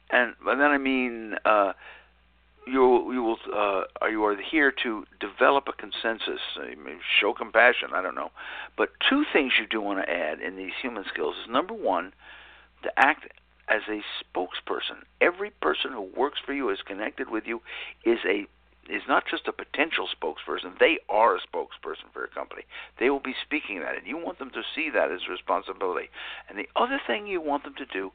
and 0.09 0.33
by 0.43 0.55
that 0.55 0.71
I 0.71 0.77
mean. 0.77 1.35
Uh, 1.45 1.73
you 2.67 3.13
you 3.13 3.23
will 3.23 3.37
uh, 3.53 3.83
you 4.07 4.23
are 4.25 4.35
here 4.39 4.73
to 4.83 5.05
develop 5.19 5.67
a 5.67 5.73
consensus, 5.73 6.41
uh, 6.59 6.65
show 7.19 7.33
compassion. 7.33 7.89
I 7.93 8.01
don't 8.01 8.15
know, 8.15 8.31
but 8.77 8.89
two 9.09 9.23
things 9.31 9.53
you 9.59 9.67
do 9.67 9.81
want 9.81 9.99
to 10.05 10.09
add 10.09 10.41
in 10.41 10.55
these 10.55 10.73
human 10.81 11.05
skills 11.11 11.35
is 11.43 11.49
number 11.49 11.73
one, 11.73 12.13
to 12.83 12.91
act 12.97 13.27
as 13.69 13.81
a 13.89 14.01
spokesperson. 14.23 15.03
Every 15.21 15.49
person 15.49 15.91
who 15.91 16.09
works 16.15 16.39
for 16.45 16.53
you, 16.53 16.69
is 16.69 16.79
connected 16.85 17.29
with 17.29 17.45
you, 17.45 17.61
is 18.05 18.19
a 18.25 18.47
is 18.89 19.03
not 19.07 19.25
just 19.29 19.47
a 19.47 19.51
potential 19.51 20.07
spokesperson, 20.07 20.79
they 20.79 20.97
are 21.09 21.35
a 21.35 21.39
spokesperson 21.39 22.11
for 22.13 22.19
your 22.19 22.27
company. 22.27 22.63
They 22.99 23.09
will 23.09 23.19
be 23.19 23.35
speaking 23.43 23.79
that, 23.79 23.97
and 23.97 24.07
you 24.07 24.17
want 24.17 24.39
them 24.39 24.51
to 24.51 24.61
see 24.75 24.89
that 24.91 25.11
as 25.11 25.27
responsibility. 25.29 26.09
And 26.47 26.57
the 26.57 26.69
other 26.75 26.99
thing 27.05 27.27
you 27.27 27.41
want 27.41 27.63
them 27.63 27.75
to 27.77 27.85
do 27.85 28.11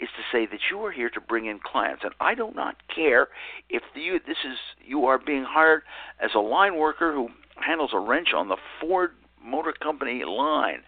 is 0.00 0.08
to 0.16 0.22
say 0.32 0.46
that 0.46 0.60
you 0.70 0.84
are 0.84 0.92
here 0.92 1.10
to 1.10 1.20
bring 1.20 1.46
in 1.46 1.60
clients. 1.60 2.02
And 2.04 2.12
I 2.20 2.34
do 2.34 2.50
not 2.54 2.76
care 2.94 3.28
if 3.70 3.82
you 3.94 4.18
this 4.26 4.38
is 4.44 4.58
you 4.84 5.06
are 5.06 5.18
being 5.18 5.44
hired 5.44 5.82
as 6.20 6.30
a 6.34 6.40
line 6.40 6.76
worker 6.76 7.12
who 7.12 7.28
handles 7.56 7.90
a 7.92 7.98
wrench 7.98 8.28
on 8.34 8.48
the 8.48 8.56
Ford 8.80 9.12
Motor 9.42 9.72
Company 9.72 10.24
line. 10.24 10.82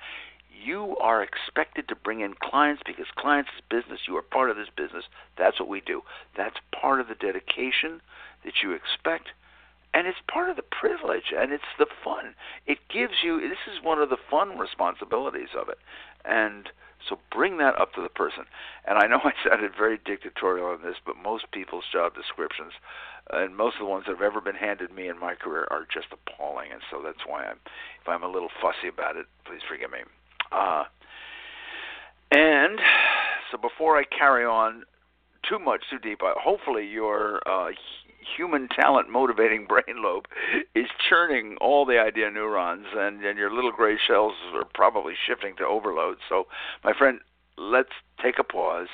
You 0.65 0.97
are 1.01 1.23
expected 1.23 1.87
to 1.89 1.95
bring 1.95 2.21
in 2.21 2.35
clients 2.43 2.83
because 2.85 3.07
clients 3.17 3.51
is 3.57 3.63
business. 3.71 4.01
You 4.09 4.17
are 4.17 4.23
part 4.23 4.51
of 4.51 4.57
this 4.57 4.69
business. 4.77 5.05
That's 5.39 5.61
what 5.61 5.69
we 5.69 5.81
do. 5.81 6.03
That's 6.37 6.57
part 6.73 7.01
of 7.01 7.09
the 7.09 7.15
dedication 7.15 8.01
that 8.45 8.55
you 8.63 8.73
expect 8.73 9.29
and 9.97 10.07
it's 10.07 10.19
part 10.31 10.51
of 10.51 10.57
the 10.57 10.63
privilege 10.63 11.33
and 11.37 11.53
it's 11.53 11.73
the 11.79 11.87
fun 12.05 12.35
it 12.67 12.79
gives 12.93 13.25
you 13.25 13.41
this 13.41 13.59
is 13.67 13.83
one 13.83 14.01
of 14.01 14.11
the 14.11 14.19
fun 14.31 14.59
responsibilities 14.59 15.49
of 15.59 15.69
it 15.69 15.79
and 16.25 16.69
so 17.09 17.19
bring 17.33 17.59
that 17.59 17.79
up 17.81 17.93
to 17.95 18.03
the 18.03 18.09
person. 18.09 18.45
And 18.87 18.99
I 18.99 19.07
know 19.07 19.21
I 19.25 19.33
sounded 19.47 19.73
very 19.77 19.99
dictatorial 20.05 20.69
on 20.69 20.83
this, 20.83 20.97
but 21.05 21.17
most 21.17 21.51
people's 21.53 21.85
job 21.93 22.15
descriptions, 22.15 22.73
and 23.31 23.57
most 23.57 23.77
of 23.77 23.81
the 23.81 23.91
ones 23.91 24.05
that 24.07 24.13
have 24.13 24.23
ever 24.23 24.41
been 24.41 24.57
handed 24.57 24.93
me 24.93 25.09
in 25.09 25.19
my 25.19 25.35
career, 25.35 25.67
are 25.71 25.87
just 25.93 26.09
appalling. 26.13 26.73
And 26.73 26.83
so 26.91 27.01
that's 27.05 27.27
why 27.27 27.45
I'm, 27.45 27.59
if 28.01 28.09
I'm 28.09 28.23
a 28.23 28.31
little 28.31 28.51
fussy 28.61 28.89
about 28.89 29.17
it, 29.17 29.27
please 29.45 29.61
forgive 29.69 29.91
me. 29.91 30.01
Uh, 30.53 30.85
and 32.31 32.79
so 33.51 33.59
before 33.59 33.97
I 33.97 34.05
carry 34.05 34.45
on 34.45 34.85
too 35.49 35.59
much, 35.59 35.83
too 35.91 35.99
deep, 35.99 36.23
uh, 36.23 36.35
hopefully 36.37 36.87
your 36.87 37.41
uh, 37.49 37.71
human 38.37 38.69
talent 38.69 39.11
motivating 39.11 39.67
brain 39.69 40.03
lobe 40.03 40.27
is 40.75 40.87
churning 41.09 41.57
all 41.61 41.85
the 41.85 41.99
idea 41.99 42.31
neurons, 42.31 42.87
and, 42.95 43.25
and 43.25 43.39
your 43.39 43.53
little 43.53 43.73
gray 43.73 43.97
shells 44.07 44.35
are 44.55 44.65
probably 44.75 45.15
shifting 45.27 45.55
to 45.57 45.65
overload. 45.65 46.19
So, 46.29 46.47
my 46.85 46.93
friend, 46.93 47.21
let's 47.57 47.93
take 48.23 48.39
a 48.39 48.45
pause 48.45 48.89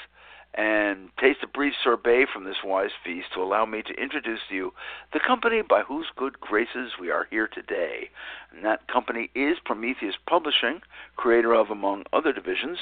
and 0.54 1.08
taste 1.18 1.38
a 1.42 1.46
brief 1.46 1.72
sorbet 1.82 2.26
from 2.32 2.44
this 2.44 2.58
wise 2.62 2.90
feast 3.02 3.28
to 3.32 3.40
allow 3.40 3.64
me 3.64 3.82
to 3.82 3.94
introduce 3.94 4.40
to 4.48 4.54
you 4.54 4.72
the 5.12 5.20
company 5.20 5.62
by 5.66 5.82
whose 5.82 6.06
good 6.14 6.38
graces 6.40 6.92
we 7.00 7.10
are 7.10 7.26
here 7.30 7.48
today. 7.48 8.10
And 8.54 8.64
that 8.64 8.86
company 8.86 9.30
is 9.34 9.56
Prometheus 9.64 10.16
Publishing, 10.28 10.80
creator 11.16 11.54
of, 11.54 11.70
among 11.70 12.04
other 12.12 12.34
divisions, 12.34 12.78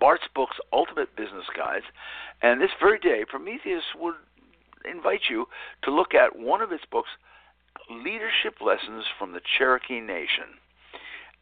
Bart's 0.00 0.24
Books 0.34 0.56
Ultimate 0.72 1.14
Business 1.14 1.44
Guides. 1.54 1.84
And 2.42 2.60
this 2.60 2.70
very 2.80 2.98
day, 2.98 3.24
Prometheus 3.28 3.84
would 3.96 4.14
invite 4.84 5.22
you 5.28 5.46
to 5.82 5.94
look 5.94 6.14
at 6.14 6.38
one 6.38 6.62
of 6.62 6.72
its 6.72 6.84
books, 6.90 7.10
Leadership 7.90 8.60
Lessons 8.60 9.04
from 9.18 9.32
the 9.32 9.40
Cherokee 9.40 10.00
Nation. 10.00 10.58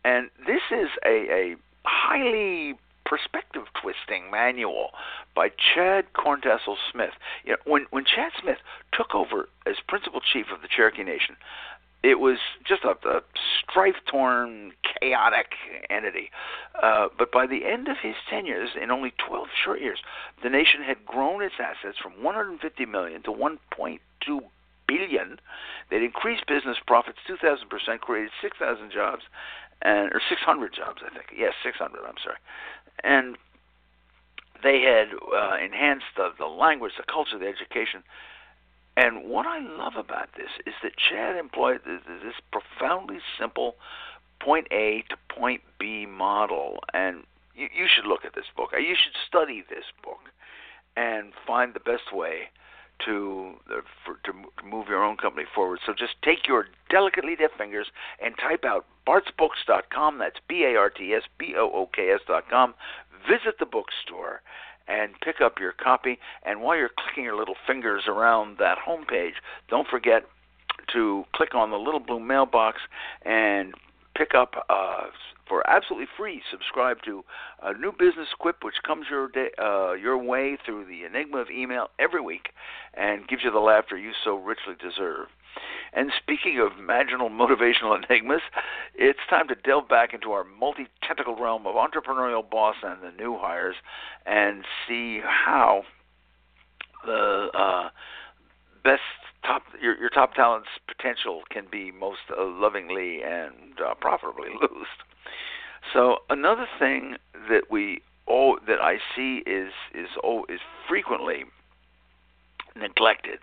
And 0.04 0.30
this 0.46 0.62
is 0.70 0.88
a, 1.04 1.26
a 1.30 1.56
highly 1.84 2.78
perspective 3.04 3.62
twisting 3.80 4.30
manual 4.30 4.90
by 5.34 5.48
Chad 5.48 6.06
Corntassel 6.14 6.76
Smith. 6.92 7.16
You 7.44 7.52
know, 7.52 7.58
when 7.64 7.86
when 7.90 8.04
Chad 8.04 8.32
Smith 8.40 8.58
took 8.92 9.14
over 9.14 9.48
as 9.66 9.76
principal 9.88 10.20
chief 10.20 10.46
of 10.54 10.62
the 10.62 10.68
Cherokee 10.68 11.02
Nation, 11.02 11.36
it 12.02 12.20
was 12.20 12.38
just 12.64 12.84
a, 12.84 12.94
a 13.08 13.22
strife-torn, 13.62 14.72
chaotic 15.00 15.52
entity. 15.90 16.30
Uh, 16.80 17.08
but 17.18 17.32
by 17.32 17.46
the 17.46 17.64
end 17.66 17.88
of 17.88 17.96
his 18.00 18.14
tenure, 18.30 18.64
in 18.80 18.90
only 18.90 19.12
12 19.26 19.48
short 19.64 19.80
years, 19.80 19.98
the 20.42 20.48
nation 20.48 20.82
had 20.82 21.04
grown 21.04 21.42
its 21.42 21.56
assets 21.58 21.98
from 22.00 22.12
150 22.22 22.86
million 22.86 23.22
to 23.22 23.30
1.2 23.30 23.98
billion. 24.86 25.40
They'd 25.90 26.02
increased 26.02 26.46
business 26.46 26.78
profits 26.86 27.18
2,000 27.26 27.68
percent, 27.68 28.00
created 28.00 28.30
6,000 28.40 28.92
jobs, 28.92 29.22
and 29.82 30.12
or 30.12 30.20
600 30.28 30.72
jobs, 30.72 31.02
I 31.04 31.12
think. 31.12 31.26
Yes, 31.36 31.54
600. 31.62 31.98
I'm 32.06 32.14
sorry, 32.22 32.38
and 33.02 33.36
they 34.62 34.80
had 34.82 35.08
uh, 35.14 35.56
enhanced 35.62 36.10
the, 36.16 36.30
the 36.38 36.46
language, 36.46 36.92
the 36.96 37.04
culture, 37.10 37.38
the 37.38 37.46
education 37.46 38.02
and 38.98 39.30
what 39.30 39.46
I 39.46 39.60
love 39.60 39.92
about 39.96 40.30
this 40.36 40.50
is 40.66 40.74
that 40.82 40.96
Chad 40.96 41.36
employed 41.36 41.82
this, 41.86 42.34
profoundly 42.50 43.18
simple 43.38 43.76
point 44.40 44.66
A 44.72 45.04
to 45.08 45.16
point 45.32 45.60
B 45.78 46.04
model. 46.04 46.80
And 46.92 47.22
you, 47.54 47.68
you 47.72 47.86
should 47.86 48.08
look 48.08 48.24
at 48.24 48.34
this 48.34 48.46
book. 48.56 48.70
You 48.72 48.96
should 49.00 49.14
study 49.24 49.62
this 49.68 49.84
book 50.02 50.18
and 50.96 51.32
find 51.46 51.74
the 51.74 51.80
best 51.80 52.12
way 52.12 52.50
to 53.06 53.52
uh, 53.70 53.82
for, 54.04 54.18
to 54.24 54.32
move 54.66 54.88
your 54.88 55.04
own 55.04 55.16
company 55.16 55.46
forward. 55.54 55.78
So 55.86 55.92
just 55.92 56.20
take 56.24 56.48
your 56.48 56.66
delicately 56.90 57.36
deft 57.36 57.56
fingers 57.56 57.86
and 58.20 58.34
type 58.36 58.64
out 58.64 58.84
bartsbooks.com. 59.06 60.18
That's 60.18 60.38
B 60.48 60.64
A 60.64 60.76
R 60.76 60.90
T 60.90 61.14
S 61.14 61.22
B 61.38 61.54
O 61.56 61.70
O 61.72 61.88
K 61.94 62.10
S.com. 62.10 62.74
Visit 63.28 63.60
the 63.60 63.66
bookstore 63.66 64.42
and 64.88 65.12
pick 65.22 65.40
up 65.40 65.58
your 65.60 65.72
copy. 65.72 66.18
And 66.44 66.60
while 66.60 66.76
you're 66.76 66.90
clicking 66.96 67.24
your 67.24 67.36
little 67.36 67.56
fingers 67.66 68.04
around 68.08 68.58
that 68.58 68.78
home 68.78 69.04
page, 69.04 69.34
don't 69.68 69.86
forget 69.86 70.24
to 70.92 71.24
click 71.34 71.54
on 71.54 71.70
the 71.70 71.76
little 71.76 72.00
blue 72.00 72.20
mailbox 72.20 72.78
and 73.22 73.74
pick 74.16 74.34
up 74.34 74.66
uh, 74.68 75.06
for 75.48 75.68
absolutely 75.68 76.08
free. 76.16 76.42
Subscribe 76.50 76.98
to 77.04 77.24
a 77.62 77.72
new 77.74 77.92
business 77.92 78.28
quip, 78.38 78.56
which 78.62 78.76
comes 78.86 79.06
your 79.10 79.28
day, 79.28 79.50
uh, 79.62 79.92
your 79.92 80.18
way 80.18 80.58
through 80.64 80.84
the 80.86 81.04
enigma 81.04 81.38
of 81.38 81.48
email 81.50 81.88
every 81.98 82.20
week, 82.20 82.50
and 82.94 83.28
gives 83.28 83.44
you 83.44 83.50
the 83.50 83.58
laughter 83.58 83.96
you 83.96 84.12
so 84.24 84.36
richly 84.36 84.74
deserve. 84.80 85.28
And 85.92 86.12
speaking 86.16 86.60
of 86.60 86.78
marginal 86.82 87.30
motivational 87.30 87.96
enigmas, 88.02 88.42
it's 88.94 89.20
time 89.28 89.48
to 89.48 89.54
delve 89.54 89.88
back 89.88 90.14
into 90.14 90.32
our 90.32 90.44
multi 90.44 90.88
tentacle 91.06 91.36
realm 91.36 91.66
of 91.66 91.74
entrepreneurial 91.74 92.48
boss 92.48 92.76
and 92.82 93.02
the 93.02 93.10
new 93.10 93.36
hires 93.38 93.76
and 94.26 94.64
see 94.86 95.20
how 95.24 95.82
the 97.04 97.48
uh, 97.54 97.88
best 98.84 99.02
top 99.44 99.62
your, 99.80 99.96
your 99.98 100.10
top 100.10 100.34
talent's 100.34 100.68
potential 100.86 101.42
can 101.50 101.66
be 101.70 101.90
most 101.92 102.20
uh, 102.30 102.44
lovingly 102.44 103.22
and 103.22 103.80
uh, 103.84 103.94
profitably 103.94 104.48
loosed. 104.60 105.02
So 105.92 106.18
another 106.28 106.66
thing 106.78 107.16
that 107.48 107.70
we 107.70 108.02
all 108.26 108.58
that 108.66 108.80
I 108.80 108.98
see 109.16 109.42
is 109.46 109.72
is 109.94 110.08
oh, 110.22 110.44
is 110.48 110.60
frequently 110.88 111.44
neglected 112.76 113.40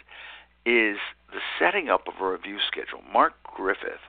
is 0.65 0.97
the 1.31 1.39
setting 1.59 1.89
up 1.89 2.07
of 2.07 2.21
a 2.21 2.31
review 2.31 2.57
schedule. 2.65 3.01
Mark 3.11 3.33
Griffith 3.43 4.01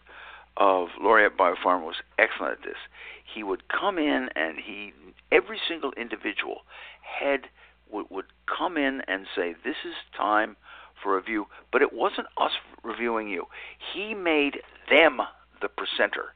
of 0.57 0.89
Laureate 1.01 1.37
Biopharma 1.37 1.85
was 1.85 1.97
excellent 2.19 2.59
at 2.59 2.63
this. 2.65 2.79
He 3.25 3.43
would 3.43 3.69
come 3.69 3.99
in 3.99 4.31
and 4.35 4.59
he 4.59 4.93
every 5.31 5.61
single 5.69 5.93
individual 5.93 6.63
head 7.03 7.49
would, 7.91 8.07
would 8.11 8.27
come 8.47 8.77
in 8.77 9.03
and 9.07 9.27
say, 9.35 9.55
"This 9.65 9.77
is 9.85 9.95
time 10.17 10.57
for 11.03 11.15
review," 11.15 11.47
but 11.71 11.83
it 11.83 11.93
wasn't 11.93 12.29
us 12.37 12.53
reviewing 12.83 13.29
you. 13.29 13.49
He 13.93 14.15
made 14.15 14.63
them 14.89 15.21
the 15.61 15.69
presenter, 15.69 16.33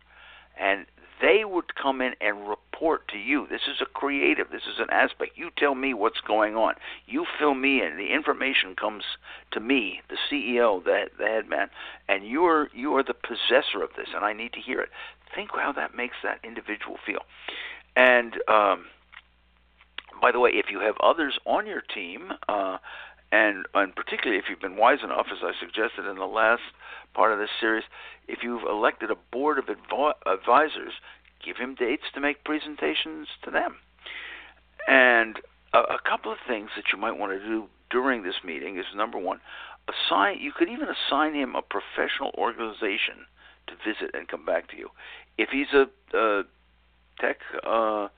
and 0.58 0.86
they 1.20 1.44
would 1.44 1.74
come 1.74 2.00
in 2.00 2.14
and 2.20 2.48
report 2.48 2.69
to 2.80 3.18
you. 3.18 3.46
This 3.48 3.62
is 3.68 3.80
a 3.80 3.86
creative, 3.86 4.50
this 4.50 4.62
is 4.62 4.78
an 4.78 4.88
aspect. 4.90 5.32
You 5.36 5.50
tell 5.56 5.74
me 5.74 5.94
what's 5.94 6.20
going 6.20 6.56
on. 6.56 6.74
You 7.06 7.26
fill 7.38 7.54
me 7.54 7.82
in. 7.82 7.96
The 7.96 8.12
information 8.12 8.74
comes 8.74 9.04
to 9.52 9.60
me, 9.60 10.00
the 10.08 10.16
CEO, 10.30 10.82
the, 10.82 11.10
the 11.18 11.26
head 11.26 11.48
man, 11.48 11.68
and 12.08 12.26
you're 12.26 12.68
you 12.74 12.96
are 12.96 13.02
the 13.02 13.14
possessor 13.14 13.82
of 13.82 13.90
this, 13.96 14.08
and 14.14 14.24
I 14.24 14.32
need 14.32 14.52
to 14.54 14.60
hear 14.60 14.80
it. 14.80 14.88
Think 15.34 15.50
how 15.54 15.72
that 15.72 15.94
makes 15.94 16.16
that 16.22 16.40
individual 16.42 16.96
feel. 17.04 17.20
And 17.96 18.34
um, 18.48 18.86
by 20.20 20.32
the 20.32 20.40
way, 20.40 20.50
if 20.54 20.66
you 20.70 20.80
have 20.80 20.96
others 21.02 21.38
on 21.44 21.66
your 21.66 21.82
team, 21.82 22.32
uh, 22.48 22.78
and 23.32 23.66
and 23.74 23.94
particularly 23.94 24.38
if 24.38 24.46
you've 24.48 24.60
been 24.60 24.76
wise 24.76 24.98
enough, 25.04 25.26
as 25.30 25.38
I 25.42 25.52
suggested 25.58 26.06
in 26.08 26.16
the 26.16 26.26
last 26.26 26.62
part 27.14 27.32
of 27.32 27.38
this 27.38 27.50
series, 27.60 27.84
if 28.28 28.38
you've 28.42 28.62
elected 28.62 29.10
a 29.10 29.16
board 29.32 29.58
of 29.58 29.66
advi- 29.66 30.14
advisors, 30.26 30.94
give 31.44 31.56
him 31.56 31.74
dates 31.74 32.04
to 32.14 32.20
make 32.20 32.44
presentations 32.44 33.28
to 33.44 33.50
them. 33.50 33.76
And 34.88 35.38
a, 35.72 35.78
a 35.78 35.98
couple 36.08 36.32
of 36.32 36.38
things 36.46 36.70
that 36.76 36.86
you 36.92 36.98
might 36.98 37.18
want 37.18 37.32
to 37.32 37.38
do 37.38 37.66
during 37.90 38.22
this 38.22 38.36
meeting 38.44 38.78
is 38.78 38.84
number 38.94 39.18
one, 39.18 39.40
assign. 39.88 40.38
You 40.40 40.52
could 40.52 40.68
even 40.68 40.88
assign 40.88 41.34
him 41.34 41.54
a 41.54 41.62
professional 41.62 42.32
organization 42.36 43.26
to 43.66 43.74
visit 43.84 44.14
and 44.14 44.28
come 44.28 44.44
back 44.44 44.68
to 44.70 44.76
you. 44.76 44.90
If 45.38 45.50
he's 45.50 45.72
a, 45.72 45.86
a 46.16 46.42
tech 47.20 47.38
uh, 47.66 48.08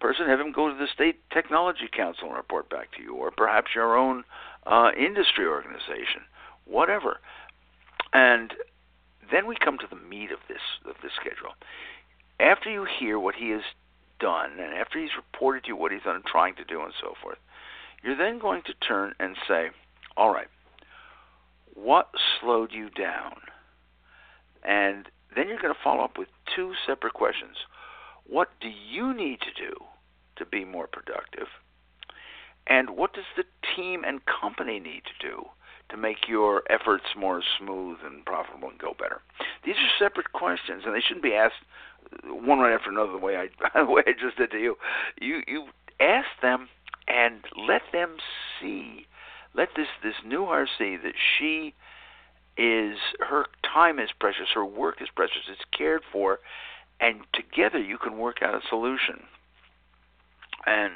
person, 0.00 0.26
have 0.26 0.40
him 0.40 0.52
go 0.52 0.68
to 0.68 0.74
the 0.74 0.88
state 0.92 1.20
technology 1.30 1.88
council 1.94 2.28
and 2.28 2.36
report 2.36 2.70
back 2.70 2.92
to 2.96 3.02
you, 3.02 3.14
or 3.14 3.30
perhaps 3.30 3.70
your 3.74 3.96
own 3.96 4.24
uh, 4.66 4.90
industry 4.98 5.46
organization, 5.46 6.22
whatever. 6.64 7.18
And 8.12 8.52
then 9.30 9.46
we 9.46 9.56
come 9.62 9.78
to 9.78 9.86
the 9.88 9.96
meat 9.96 10.32
of 10.32 10.40
this 10.48 10.62
of 10.86 10.96
this 11.02 11.12
schedule. 11.20 11.54
After 12.40 12.70
you 12.70 12.86
hear 12.98 13.18
what 13.18 13.34
he 13.34 13.50
has 13.50 13.62
done, 14.18 14.52
and 14.58 14.74
after 14.74 14.98
he's 14.98 15.16
reported 15.16 15.64
to 15.64 15.68
you 15.68 15.76
what 15.76 15.92
he's 15.92 16.02
done, 16.02 16.16
and 16.16 16.24
trying 16.24 16.54
to 16.56 16.64
do, 16.64 16.82
and 16.82 16.92
so 17.00 17.14
forth, 17.22 17.38
you're 18.02 18.16
then 18.16 18.38
going 18.38 18.62
to 18.62 18.74
turn 18.74 19.14
and 19.20 19.36
say, 19.46 19.70
"All 20.16 20.32
right, 20.32 20.48
what 21.74 22.08
slowed 22.40 22.72
you 22.72 22.90
down? 22.90 23.40
And 24.62 25.08
then 25.34 25.48
you're 25.48 25.60
going 25.60 25.74
to 25.74 25.80
follow 25.82 26.04
up 26.04 26.18
with 26.18 26.28
two 26.54 26.74
separate 26.86 27.14
questions. 27.14 27.56
What 28.26 28.50
do 28.60 28.68
you 28.68 29.14
need 29.14 29.40
to 29.40 29.52
do 29.52 29.74
to 30.36 30.44
be 30.44 30.64
more 30.64 30.86
productive? 30.86 31.48
And 32.66 32.90
what 32.90 33.12
does 33.14 33.24
the 33.36 33.44
team 33.74 34.04
and 34.04 34.20
company 34.26 34.78
need 34.78 35.02
to 35.04 35.28
do 35.28 35.44
to 35.88 35.96
make 35.96 36.28
your 36.28 36.62
efforts 36.70 37.06
more 37.16 37.42
smooth 37.58 37.98
and 38.04 38.24
profitable 38.24 38.68
and 38.68 38.78
go 38.78 38.94
better? 38.98 39.22
These 39.64 39.76
are 39.76 39.98
separate 39.98 40.32
questions, 40.32 40.82
and 40.84 40.94
they 40.94 41.00
shouldn't 41.00 41.24
be 41.24 41.34
asked 41.34 41.64
one 42.24 42.58
right 42.58 42.74
after 42.74 42.90
another 42.90 43.12
the 43.12 43.18
way 43.18 43.36
I 43.36 43.48
the 43.78 43.90
way 43.90 44.02
I 44.06 44.12
just 44.12 44.36
did 44.36 44.50
to 44.52 44.58
you. 44.58 44.76
You 45.20 45.42
you 45.46 45.66
ask 46.00 46.28
them 46.42 46.68
and 47.08 47.40
let 47.68 47.82
them 47.92 48.16
see, 48.60 49.06
let 49.54 49.68
this 49.76 49.88
this 50.02 50.14
new 50.24 50.46
hire 50.46 50.68
see 50.78 50.96
that 50.96 51.14
she 51.38 51.74
is 52.56 52.98
her 53.20 53.46
time 53.62 53.98
is 53.98 54.10
precious, 54.18 54.48
her 54.54 54.64
work 54.64 55.00
is 55.00 55.08
precious, 55.14 55.42
it's 55.50 55.64
cared 55.76 56.02
for, 56.12 56.40
and 57.00 57.20
together 57.32 57.78
you 57.78 57.98
can 57.98 58.18
work 58.18 58.42
out 58.42 58.54
a 58.54 58.60
solution. 58.68 59.22
And 60.66 60.94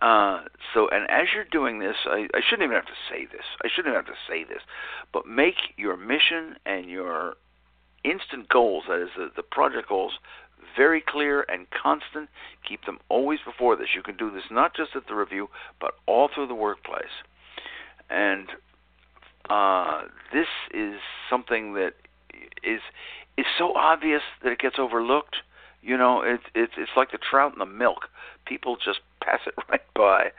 uh, 0.00 0.42
so, 0.72 0.88
and 0.88 1.08
as 1.10 1.28
you're 1.34 1.44
doing 1.50 1.78
this, 1.78 1.96
I, 2.04 2.28
I 2.34 2.40
shouldn't 2.48 2.64
even 2.64 2.76
have 2.76 2.86
to 2.86 3.00
say 3.10 3.26
this. 3.26 3.44
I 3.64 3.68
shouldn't 3.68 3.92
even 3.92 4.04
have 4.04 4.06
to 4.06 4.20
say 4.28 4.44
this, 4.44 4.62
but 5.12 5.26
make 5.26 5.54
your 5.76 5.96
mission 5.96 6.56
and 6.66 6.86
your 6.88 7.34
instant 8.04 8.48
goals, 8.48 8.84
that 8.88 9.00
is 9.00 9.10
the, 9.16 9.30
the 9.34 9.42
project 9.42 9.88
goals, 9.88 10.12
very 10.76 11.02
clear 11.06 11.44
and 11.48 11.66
constant. 11.70 12.28
Keep 12.68 12.86
them 12.86 12.98
always 13.08 13.40
before 13.44 13.76
this. 13.76 13.88
You 13.94 14.02
can 14.02 14.16
do 14.16 14.30
this 14.30 14.44
not 14.50 14.74
just 14.76 14.96
at 14.96 15.06
the 15.06 15.14
review, 15.14 15.48
but 15.80 15.92
all 16.06 16.28
through 16.32 16.48
the 16.48 16.54
workplace. 16.54 17.04
And 18.10 18.48
uh, 19.48 20.02
this 20.32 20.48
is 20.72 20.94
something 21.28 21.74
that 21.74 21.94
is 22.62 22.80
is 23.36 23.46
so 23.58 23.74
obvious 23.74 24.22
that 24.42 24.52
it 24.52 24.58
gets 24.58 24.76
overlooked. 24.78 25.36
You 25.82 25.96
know, 25.98 26.22
it's 26.22 26.44
it's 26.54 26.74
it's 26.76 26.92
like 26.96 27.12
the 27.12 27.18
trout 27.18 27.52
in 27.52 27.58
the 27.58 27.66
milk. 27.66 28.08
People 28.46 28.76
just 28.76 29.00
pass 29.22 29.40
it 29.46 29.54
right 29.68 29.82
by, 29.94 30.32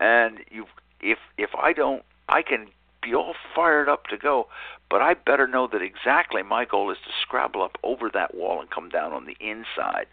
and 0.00 0.38
you 0.50 0.66
if 1.00 1.18
if 1.36 1.50
I 1.54 1.72
don't, 1.72 2.02
I 2.28 2.42
can 2.42 2.68
be 3.08 3.14
all 3.14 3.34
fired 3.54 3.88
up 3.88 4.06
to 4.06 4.16
go, 4.16 4.48
but 4.90 5.00
I 5.00 5.14
better 5.14 5.46
know 5.46 5.68
that 5.72 5.82
exactly 5.82 6.42
my 6.42 6.64
goal 6.64 6.90
is 6.90 6.98
to 7.04 7.10
scrabble 7.22 7.62
up 7.62 7.78
over 7.82 8.10
that 8.12 8.34
wall 8.34 8.60
and 8.60 8.70
come 8.70 8.88
down 8.88 9.12
on 9.12 9.26
the 9.26 9.36
inside. 9.40 10.06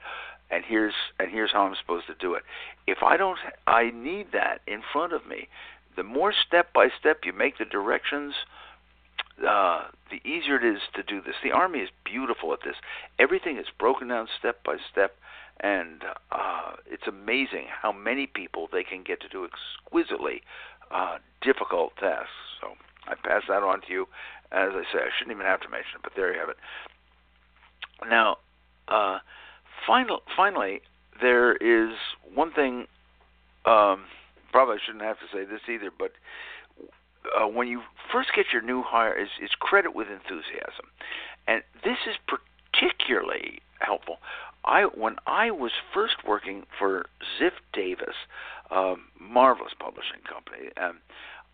And 0.49 0.63
here's 0.65 0.93
and 1.19 1.31
here's 1.31 1.51
how 1.51 1.63
I'm 1.63 1.75
supposed 1.75 2.07
to 2.07 2.15
do 2.19 2.35
it. 2.35 2.43
If 2.87 2.99
I 3.01 3.17
don't, 3.17 3.39
I 3.67 3.91
need 3.91 4.27
that 4.31 4.61
in 4.67 4.81
front 4.93 5.11
of 5.11 5.25
me. 5.27 5.47
The 5.95 6.03
more 6.03 6.33
step 6.33 6.71
by 6.71 6.89
step 6.99 7.21
you 7.23 7.33
make 7.33 7.57
the 7.57 7.65
directions, 7.65 8.35
uh, 9.47 9.85
the 10.11 10.21
easier 10.27 10.57
it 10.57 10.75
is 10.75 10.81
to 10.93 11.03
do 11.03 11.21
this. 11.21 11.35
The 11.43 11.51
Army 11.51 11.79
is 11.79 11.89
beautiful 12.03 12.53
at 12.53 12.59
this. 12.63 12.75
Everything 13.17 13.57
is 13.57 13.65
broken 13.77 14.09
down 14.09 14.27
step 14.37 14.63
by 14.63 14.77
step, 14.91 15.15
and 15.61 16.03
uh, 16.31 16.73
it's 16.85 17.07
amazing 17.07 17.65
how 17.81 17.91
many 17.91 18.27
people 18.27 18.69
they 18.71 18.83
can 18.83 19.03
get 19.03 19.19
to 19.21 19.29
do 19.29 19.45
exquisitely 19.45 20.43
uh, 20.95 21.17
difficult 21.41 21.91
tasks. 21.99 22.29
So 22.61 22.69
I 23.07 23.15
pass 23.15 23.43
that 23.49 23.63
on 23.63 23.81
to 23.81 23.87
you. 23.89 24.05
As 24.51 24.69
I 24.71 24.83
say, 24.93 24.99
I 24.99 25.09
shouldn't 25.17 25.35
even 25.35 25.45
have 25.45 25.61
to 25.61 25.69
mention 25.69 25.97
it, 25.97 26.03
but 26.03 26.13
there 26.15 26.33
you 26.33 26.39
have 26.39 26.49
it. 26.49 26.57
Now, 28.09 28.37
uh, 28.87 29.19
final, 29.85 30.21
finally, 30.35 30.81
there 31.21 31.55
is 31.55 31.95
one 32.33 32.51
thing. 32.51 32.85
Um, 33.65 34.05
probably 34.51 34.77
shouldn't 34.85 35.03
have 35.03 35.17
to 35.19 35.25
say 35.33 35.43
this 35.43 35.61
either, 35.67 35.91
but 35.97 36.11
uh, 37.37 37.47
when 37.47 37.67
you 37.67 37.81
first 38.11 38.29
get 38.35 38.45
your 38.53 38.61
new 38.61 38.83
hire, 38.83 39.17
is, 39.17 39.29
is 39.41 39.49
credit 39.59 39.95
with 39.95 40.07
enthusiasm, 40.07 40.85
and 41.47 41.63
this 41.83 41.97
is 42.07 42.15
particularly 42.71 43.59
helpful. 43.79 44.17
I 44.63 44.83
when 44.83 45.15
I 45.27 45.51
was 45.51 45.71
first 45.93 46.15
working 46.27 46.63
for 46.77 47.05
Ziff 47.39 47.53
Davis, 47.73 48.15
a 48.71 48.95
marvelous 49.19 49.73
publishing 49.79 50.21
company, 50.27 50.69
um, 50.77 50.99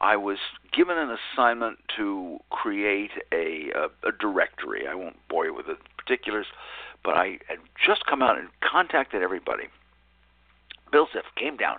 I 0.02 0.16
was 0.16 0.38
given 0.74 0.98
an 0.98 1.16
assignment 1.16 1.78
to 1.98 2.40
create 2.50 3.12
a, 3.32 3.70
a, 3.76 4.08
a 4.08 4.12
directory. 4.20 4.88
I 4.88 4.96
won't 4.96 5.18
bore 5.30 5.46
you 5.46 5.54
with 5.54 5.68
the 5.68 5.78
particulars, 5.98 6.48
but 7.04 7.12
I 7.12 7.40
had 7.48 7.60
just 7.86 8.06
come 8.08 8.22
out 8.22 8.38
and 8.38 8.50
contacted 8.62 9.22
everybody. 9.22 9.66
Bill 10.92 11.08
Ziff 11.08 11.24
came 11.38 11.56
down 11.56 11.78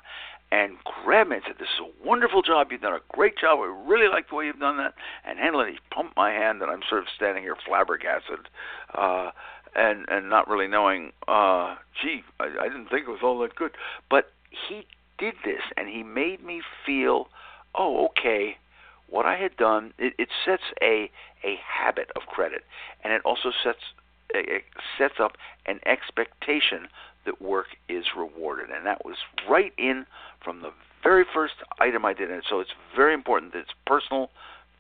and 0.52 0.76
grabbed 1.04 1.30
me 1.30 1.36
and 1.36 1.44
said, 1.46 1.56
"This 1.58 1.68
is 1.68 1.80
a 1.80 2.06
wonderful 2.06 2.42
job. 2.42 2.70
You've 2.70 2.82
done 2.82 2.92
a 2.92 3.00
great 3.08 3.36
job. 3.38 3.58
I 3.58 3.84
really 3.86 4.08
like 4.08 4.28
the 4.28 4.36
way 4.36 4.46
you've 4.46 4.60
done 4.60 4.76
that." 4.76 4.94
And 5.24 5.38
handled 5.38 5.66
it. 5.66 5.72
He 5.72 5.78
pumped 5.90 6.16
my 6.16 6.30
hand, 6.30 6.62
and 6.62 6.70
I'm 6.70 6.82
sort 6.88 7.02
of 7.02 7.08
standing 7.16 7.42
here 7.42 7.56
flabbergasted, 7.66 8.48
uh, 8.94 9.30
and 9.74 10.06
and 10.08 10.28
not 10.28 10.48
really 10.48 10.68
knowing. 10.68 11.12
Uh, 11.26 11.76
gee, 12.00 12.22
I, 12.38 12.50
I 12.60 12.68
didn't 12.68 12.88
think 12.88 13.08
it 13.08 13.10
was 13.10 13.20
all 13.22 13.38
that 13.40 13.56
good. 13.56 13.72
But 14.10 14.30
he 14.68 14.86
did 15.22 15.34
this, 15.44 15.62
and 15.76 15.88
he 15.88 16.02
made 16.02 16.44
me 16.44 16.62
feel, 16.84 17.28
oh, 17.76 18.08
okay. 18.08 18.56
What 19.08 19.24
I 19.24 19.36
had 19.36 19.56
done, 19.56 19.92
it, 19.98 20.14
it 20.18 20.28
sets 20.44 20.62
a 20.82 21.10
a 21.44 21.58
habit 21.80 22.08
of 22.16 22.22
credit, 22.22 22.62
and 23.04 23.12
it 23.12 23.22
also 23.24 23.50
sets 23.62 23.84
it 24.30 24.64
sets 24.98 25.14
up 25.20 25.32
an 25.66 25.78
expectation 25.86 26.88
that 27.24 27.40
work 27.40 27.66
is 27.88 28.04
rewarded. 28.16 28.70
And 28.70 28.86
that 28.86 29.04
was 29.04 29.16
right 29.48 29.72
in 29.76 30.06
from 30.42 30.62
the 30.62 30.72
very 31.02 31.24
first 31.32 31.54
item 31.78 32.04
I 32.04 32.14
did. 32.14 32.30
And 32.30 32.42
so 32.48 32.60
it's 32.60 32.74
very 32.96 33.14
important 33.14 33.52
that 33.52 33.60
it's 33.60 33.76
personal 33.86 34.30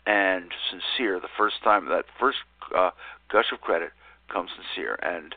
and 0.06 0.50
sincere. 0.70 1.20
The 1.20 1.28
first 1.36 1.62
time, 1.62 1.86
that 1.86 2.06
first 2.18 2.38
uh, 2.74 2.90
gush 3.30 3.52
of 3.52 3.60
credit 3.60 3.90
comes 4.32 4.50
sincere. 4.56 4.98
And 5.02 5.34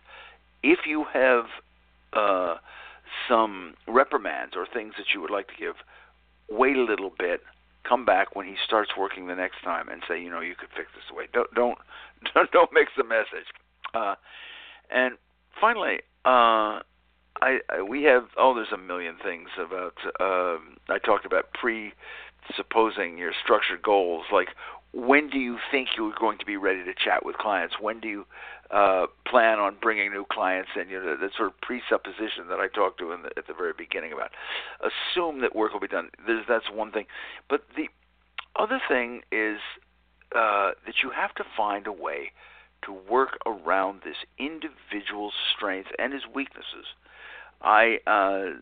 if 0.63 0.79
you 0.87 1.05
have 1.11 1.45
uh, 2.13 2.55
some 3.27 3.75
reprimands 3.87 4.55
or 4.55 4.65
things 4.65 4.93
that 4.97 5.13
you 5.13 5.21
would 5.21 5.31
like 5.31 5.47
to 5.47 5.55
give, 5.57 5.75
wait 6.49 6.75
a 6.75 6.83
little 6.83 7.11
bit. 7.17 7.41
Come 7.87 8.05
back 8.05 8.35
when 8.35 8.47
he 8.47 8.55
starts 8.65 8.91
working 8.97 9.27
the 9.27 9.35
next 9.35 9.61
time 9.63 9.89
and 9.89 10.01
say, 10.07 10.19
you 10.19 10.29
know, 10.29 10.39
you 10.39 10.55
could 10.55 10.69
fix 10.75 10.89
this 10.95 11.03
away. 11.11 11.27
Don't 11.33 11.53
don't 11.53 11.77
don't, 12.51 12.73
mix 12.73 12.91
the 12.97 13.03
message. 13.03 13.47
Uh, 13.93 14.15
and 14.89 15.15
finally, 15.59 15.99
uh, 16.25 16.81
I, 17.41 17.59
I 17.69 17.81
we 17.87 18.03
have 18.03 18.23
oh 18.37 18.55
there's 18.55 18.71
a 18.73 18.77
million 18.77 19.17
things 19.23 19.49
about 19.59 19.97
um 20.19 20.77
I 20.89 20.97
talked 20.97 21.25
about 21.25 21.49
presupposing 21.53 23.17
your 23.17 23.31
structured 23.43 23.83
goals 23.83 24.25
like 24.31 24.49
when 24.95 25.29
do 25.29 25.37
you 25.37 25.57
think 25.71 25.89
you're 25.97 26.13
going 26.17 26.37
to 26.37 26.45
be 26.45 26.55
ready 26.55 26.83
to 26.85 26.93
chat 26.93 27.25
with 27.25 27.35
clients? 27.35 27.75
When 27.81 27.99
do 27.99 28.07
you 28.07 28.25
uh, 28.71 29.07
plan 29.27 29.59
on 29.59 29.75
bringing 29.81 30.11
new 30.11 30.25
clients 30.31 30.69
in? 30.79 30.89
You 30.89 31.03
know 31.03 31.17
that 31.17 31.31
sort 31.35 31.49
of 31.49 31.61
presupposition 31.61 32.47
that 32.49 32.59
I 32.59 32.67
talked 32.67 32.99
to 32.99 33.11
in 33.11 33.23
the, 33.23 33.29
at 33.37 33.47
the 33.47 33.53
very 33.53 33.73
beginning 33.77 34.13
about. 34.13 34.31
Assume 34.79 35.41
that 35.41 35.53
work 35.53 35.73
will 35.73 35.81
be 35.81 35.87
done. 35.87 36.09
There's 36.25 36.45
that's 36.47 36.71
one 36.73 36.91
thing. 36.93 37.05
But 37.49 37.63
the 37.75 37.89
other 38.55 38.79
thing 38.87 39.21
is 39.33 39.59
uh, 40.33 40.71
that 40.85 40.95
you 41.03 41.11
have 41.13 41.35
to 41.35 41.43
find 41.57 41.87
a 41.87 41.91
way 41.91 42.31
to 42.85 42.93
work 42.93 43.37
around 43.45 44.01
this 44.05 44.17
individual's 44.39 45.33
strengths 45.55 45.91
and 45.99 46.13
his 46.13 46.23
weaknesses. 46.33 46.87
I 47.61 47.97
uh, 48.07 48.57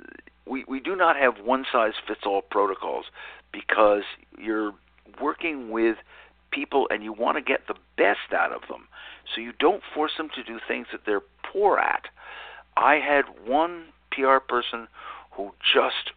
we 0.47 0.65
we 0.67 0.79
do 0.79 0.95
not 0.95 1.15
have 1.15 1.45
one 1.45 1.65
size 1.71 1.93
fits 2.07 2.21
all 2.25 2.41
protocols 2.41 3.05
because 3.51 4.03
you're 4.37 4.73
working 5.21 5.69
with 5.69 5.97
people 6.53 6.87
and 6.89 7.03
you 7.03 7.13
want 7.13 7.37
to 7.37 7.41
get 7.41 7.67
the 7.67 7.75
best 7.97 8.33
out 8.35 8.51
of 8.51 8.61
them. 8.69 8.87
So 9.33 9.41
you 9.41 9.51
don't 9.59 9.81
force 9.93 10.11
them 10.17 10.29
to 10.35 10.43
do 10.43 10.59
things 10.67 10.87
that 10.91 11.01
they're 11.05 11.21
poor 11.51 11.77
at. 11.77 12.05
I 12.77 12.95
had 12.95 13.25
one 13.45 13.85
PR 14.11 14.37
person 14.47 14.87
who 15.31 15.51
just 15.61 16.11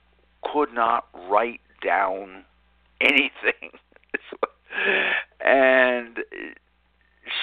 could 0.52 0.72
not 0.72 1.06
write 1.28 1.60
down 1.82 2.44
anything. 3.00 3.78
and 5.44 6.18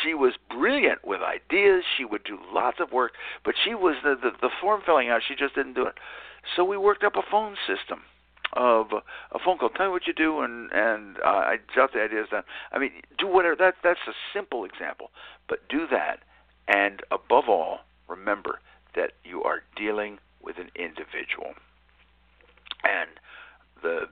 she 0.03 0.13
was 0.13 0.33
brilliant 0.49 1.05
with 1.05 1.21
ideas. 1.21 1.83
She 1.97 2.05
would 2.05 2.23
do 2.23 2.37
lots 2.53 2.77
of 2.79 2.91
work, 2.91 3.13
but 3.43 3.55
she 3.63 3.73
was 3.73 3.95
the, 4.03 4.15
the 4.15 4.31
the 4.41 4.49
form 4.61 4.81
filling 4.85 5.09
out. 5.09 5.21
She 5.27 5.35
just 5.35 5.55
didn't 5.55 5.73
do 5.73 5.85
it. 5.85 5.95
So 6.55 6.63
we 6.63 6.77
worked 6.77 7.03
up 7.03 7.15
a 7.15 7.21
phone 7.29 7.55
system 7.67 8.01
of 8.53 8.87
a 9.31 9.39
phone 9.39 9.57
call. 9.57 9.69
Tell 9.69 9.87
me 9.87 9.91
what 9.91 10.07
you 10.07 10.13
do, 10.13 10.41
and 10.41 10.71
and 10.71 11.17
uh, 11.17 11.27
I 11.27 11.57
jot 11.73 11.93
the 11.93 12.01
ideas 12.01 12.27
down. 12.31 12.43
I 12.71 12.79
mean, 12.79 12.91
do 13.17 13.27
whatever. 13.27 13.55
That 13.55 13.75
that's 13.83 14.07
a 14.07 14.13
simple 14.33 14.65
example, 14.65 15.11
but 15.47 15.67
do 15.69 15.87
that, 15.91 16.19
and 16.67 17.01
above 17.11 17.49
all, 17.49 17.79
remember 18.07 18.59
that 18.95 19.13
you 19.23 19.43
are 19.43 19.63
dealing 19.75 20.19
with 20.41 20.57
an 20.57 20.69
individual, 20.75 21.53
and 22.83 23.09
the 23.81 24.07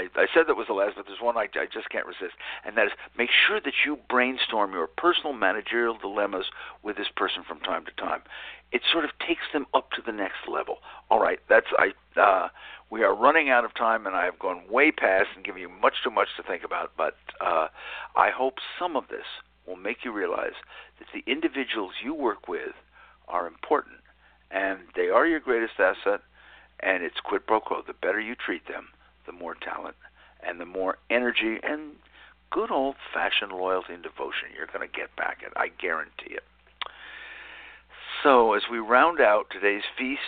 I, 0.00 0.20
I 0.20 0.26
said 0.32 0.44
that 0.46 0.56
was 0.56 0.66
the 0.66 0.72
last, 0.72 0.94
but 0.96 1.06
there's 1.06 1.20
one 1.20 1.36
I, 1.36 1.48
I 1.54 1.66
just 1.70 1.90
can't 1.90 2.06
resist, 2.06 2.34
and 2.64 2.76
that 2.76 2.86
is 2.86 2.92
make 3.18 3.30
sure 3.30 3.60
that 3.60 3.74
you 3.84 3.98
brainstorm 4.08 4.72
your 4.72 4.86
personal 4.86 5.32
managerial 5.32 5.96
dilemmas 5.98 6.46
with 6.82 6.96
this 6.96 7.08
person 7.14 7.42
from 7.46 7.60
time 7.60 7.84
to 7.84 7.92
time. 7.92 8.22
It 8.72 8.82
sort 8.90 9.04
of 9.04 9.10
takes 9.18 9.42
them 9.52 9.66
up 9.74 9.90
to 9.92 10.02
the 10.04 10.12
next 10.12 10.48
level. 10.48 10.78
All 11.10 11.20
right, 11.20 11.40
that's 11.48 11.66
I. 11.78 11.92
Uh, 12.18 12.48
we 12.90 13.04
are 13.04 13.14
running 13.14 13.50
out 13.50 13.64
of 13.64 13.74
time, 13.74 14.06
and 14.06 14.16
I 14.16 14.24
have 14.24 14.38
gone 14.38 14.62
way 14.68 14.90
past 14.90 15.28
and 15.36 15.44
given 15.44 15.60
you 15.60 15.68
much 15.68 15.94
too 16.02 16.10
much 16.10 16.28
to 16.36 16.42
think 16.42 16.64
about. 16.64 16.92
But 16.96 17.16
uh, 17.40 17.68
I 18.16 18.30
hope 18.30 18.54
some 18.78 18.96
of 18.96 19.08
this 19.08 19.26
will 19.66 19.76
make 19.76 19.98
you 20.04 20.12
realize 20.12 20.58
that 20.98 21.06
the 21.14 21.30
individuals 21.30 21.92
you 22.02 22.14
work 22.14 22.48
with 22.48 22.74
are 23.28 23.46
important, 23.46 23.98
and 24.50 24.80
they 24.96 25.08
are 25.08 25.26
your 25.26 25.40
greatest 25.40 25.74
asset. 25.78 26.20
And 26.82 27.02
it's 27.02 27.20
quid 27.22 27.46
pro 27.46 27.60
quo. 27.60 27.82
The 27.86 27.92
better 27.92 28.20
you 28.20 28.34
treat 28.34 28.66
them, 28.66 28.88
the 29.30 29.38
more 29.38 29.54
talent 29.54 29.96
and 30.46 30.60
the 30.60 30.66
more 30.66 30.98
energy 31.08 31.58
and 31.62 31.92
good 32.50 32.70
old 32.70 32.96
fashioned 33.14 33.52
loyalty 33.52 33.94
and 33.94 34.02
devotion 34.02 34.48
you're 34.56 34.66
going 34.66 34.86
to 34.86 34.96
get 34.96 35.14
back 35.16 35.38
it. 35.44 35.52
I 35.56 35.68
guarantee 35.80 36.34
it. 36.34 36.42
So, 38.22 38.54
as 38.54 38.62
we 38.70 38.78
round 38.78 39.20
out 39.20 39.46
today's 39.50 39.84
feast, 39.96 40.20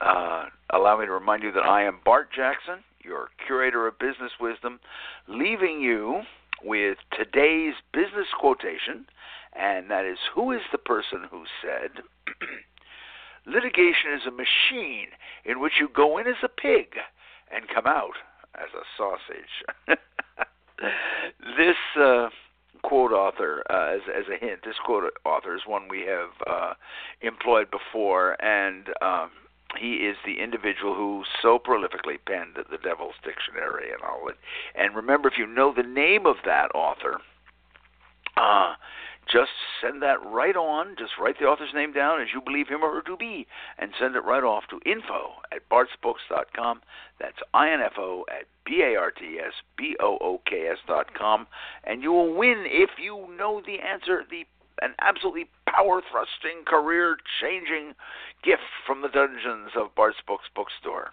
uh, 0.00 0.46
allow 0.70 0.98
me 0.98 1.06
to 1.06 1.12
remind 1.12 1.42
you 1.42 1.52
that 1.52 1.64
I 1.64 1.82
am 1.82 1.98
Bart 2.04 2.28
Jackson, 2.34 2.84
your 3.04 3.28
curator 3.44 3.86
of 3.86 3.98
business 3.98 4.32
wisdom, 4.40 4.80
leaving 5.26 5.80
you 5.80 6.22
with 6.62 6.96
today's 7.16 7.74
business 7.92 8.28
quotation, 8.38 9.04
and 9.52 9.90
that 9.90 10.04
is 10.04 10.18
Who 10.34 10.52
is 10.52 10.62
the 10.72 10.78
person 10.78 11.24
who 11.30 11.44
said, 11.60 12.02
Litigation 13.46 14.12
is 14.14 14.26
a 14.26 14.30
machine 14.30 15.08
in 15.44 15.60
which 15.60 15.74
you 15.80 15.88
go 15.94 16.18
in 16.18 16.26
as 16.26 16.42
a 16.42 16.48
pig 16.48 16.96
and 17.52 17.68
come 17.68 17.86
out 17.86 18.16
as 18.54 18.68
a 18.74 18.84
sausage. 18.96 19.98
this 21.56 21.76
uh, 22.00 22.28
quote 22.82 23.12
author, 23.12 23.62
uh, 23.70 23.94
as, 23.94 24.00
as 24.14 24.24
a 24.28 24.44
hint, 24.44 24.60
this 24.64 24.76
quote 24.84 25.12
author 25.24 25.54
is 25.54 25.62
one 25.66 25.88
we 25.88 26.00
have 26.00 26.30
uh, 26.46 26.74
employed 27.20 27.68
before, 27.70 28.40
and 28.42 28.88
um, 29.02 29.30
he 29.78 29.96
is 29.96 30.16
the 30.24 30.40
individual 30.42 30.94
who 30.94 31.24
so 31.42 31.58
prolifically 31.58 32.16
penned 32.26 32.56
the 32.56 32.78
Devil's 32.78 33.14
Dictionary 33.22 33.90
and 33.92 34.02
all 34.02 34.28
it. 34.28 34.36
And 34.74 34.96
remember, 34.96 35.28
if 35.28 35.36
you 35.36 35.46
know 35.46 35.72
the 35.74 35.82
name 35.82 36.26
of 36.26 36.36
that 36.44 36.68
author, 36.74 37.18
uh, 38.36 38.74
just 39.30 39.50
send 39.80 40.02
that 40.02 40.24
right 40.24 40.56
on. 40.56 40.96
Just 40.98 41.12
write 41.20 41.38
the 41.38 41.46
author's 41.46 41.74
name 41.74 41.92
down 41.92 42.20
as 42.20 42.28
you 42.34 42.40
believe 42.40 42.68
him 42.68 42.82
or 42.82 42.94
her 42.94 43.02
to 43.02 43.16
be, 43.16 43.46
and 43.78 43.92
send 43.98 44.16
it 44.16 44.24
right 44.24 44.42
off 44.42 44.64
to 44.70 44.80
info 44.90 45.32
at 45.52 45.68
bartsbooks.com. 45.68 46.80
That's 47.20 47.38
info 47.52 48.24
at 48.30 48.46
b 48.64 48.82
a 48.82 48.96
r 48.98 49.10
t 49.10 49.38
s 49.38 49.52
b 49.76 49.96
o 50.00 50.18
o 50.20 50.40
k 50.48 50.68
s 50.68 50.78
dot 50.86 51.14
com, 51.14 51.46
and 51.84 52.02
you 52.02 52.12
will 52.12 52.34
win 52.34 52.64
if 52.66 52.90
you 52.98 53.28
know 53.36 53.62
the 53.64 53.80
answer. 53.80 54.24
The 54.28 54.44
an 54.80 54.94
absolutely 55.00 55.46
power 55.66 56.00
thrusting, 56.10 56.64
career 56.64 57.16
changing 57.40 57.94
gift 58.44 58.62
from 58.86 59.02
the 59.02 59.08
dungeons 59.08 59.72
of 59.76 59.94
Bart's 59.96 60.18
Books 60.24 60.44
Bookstore. 60.54 61.10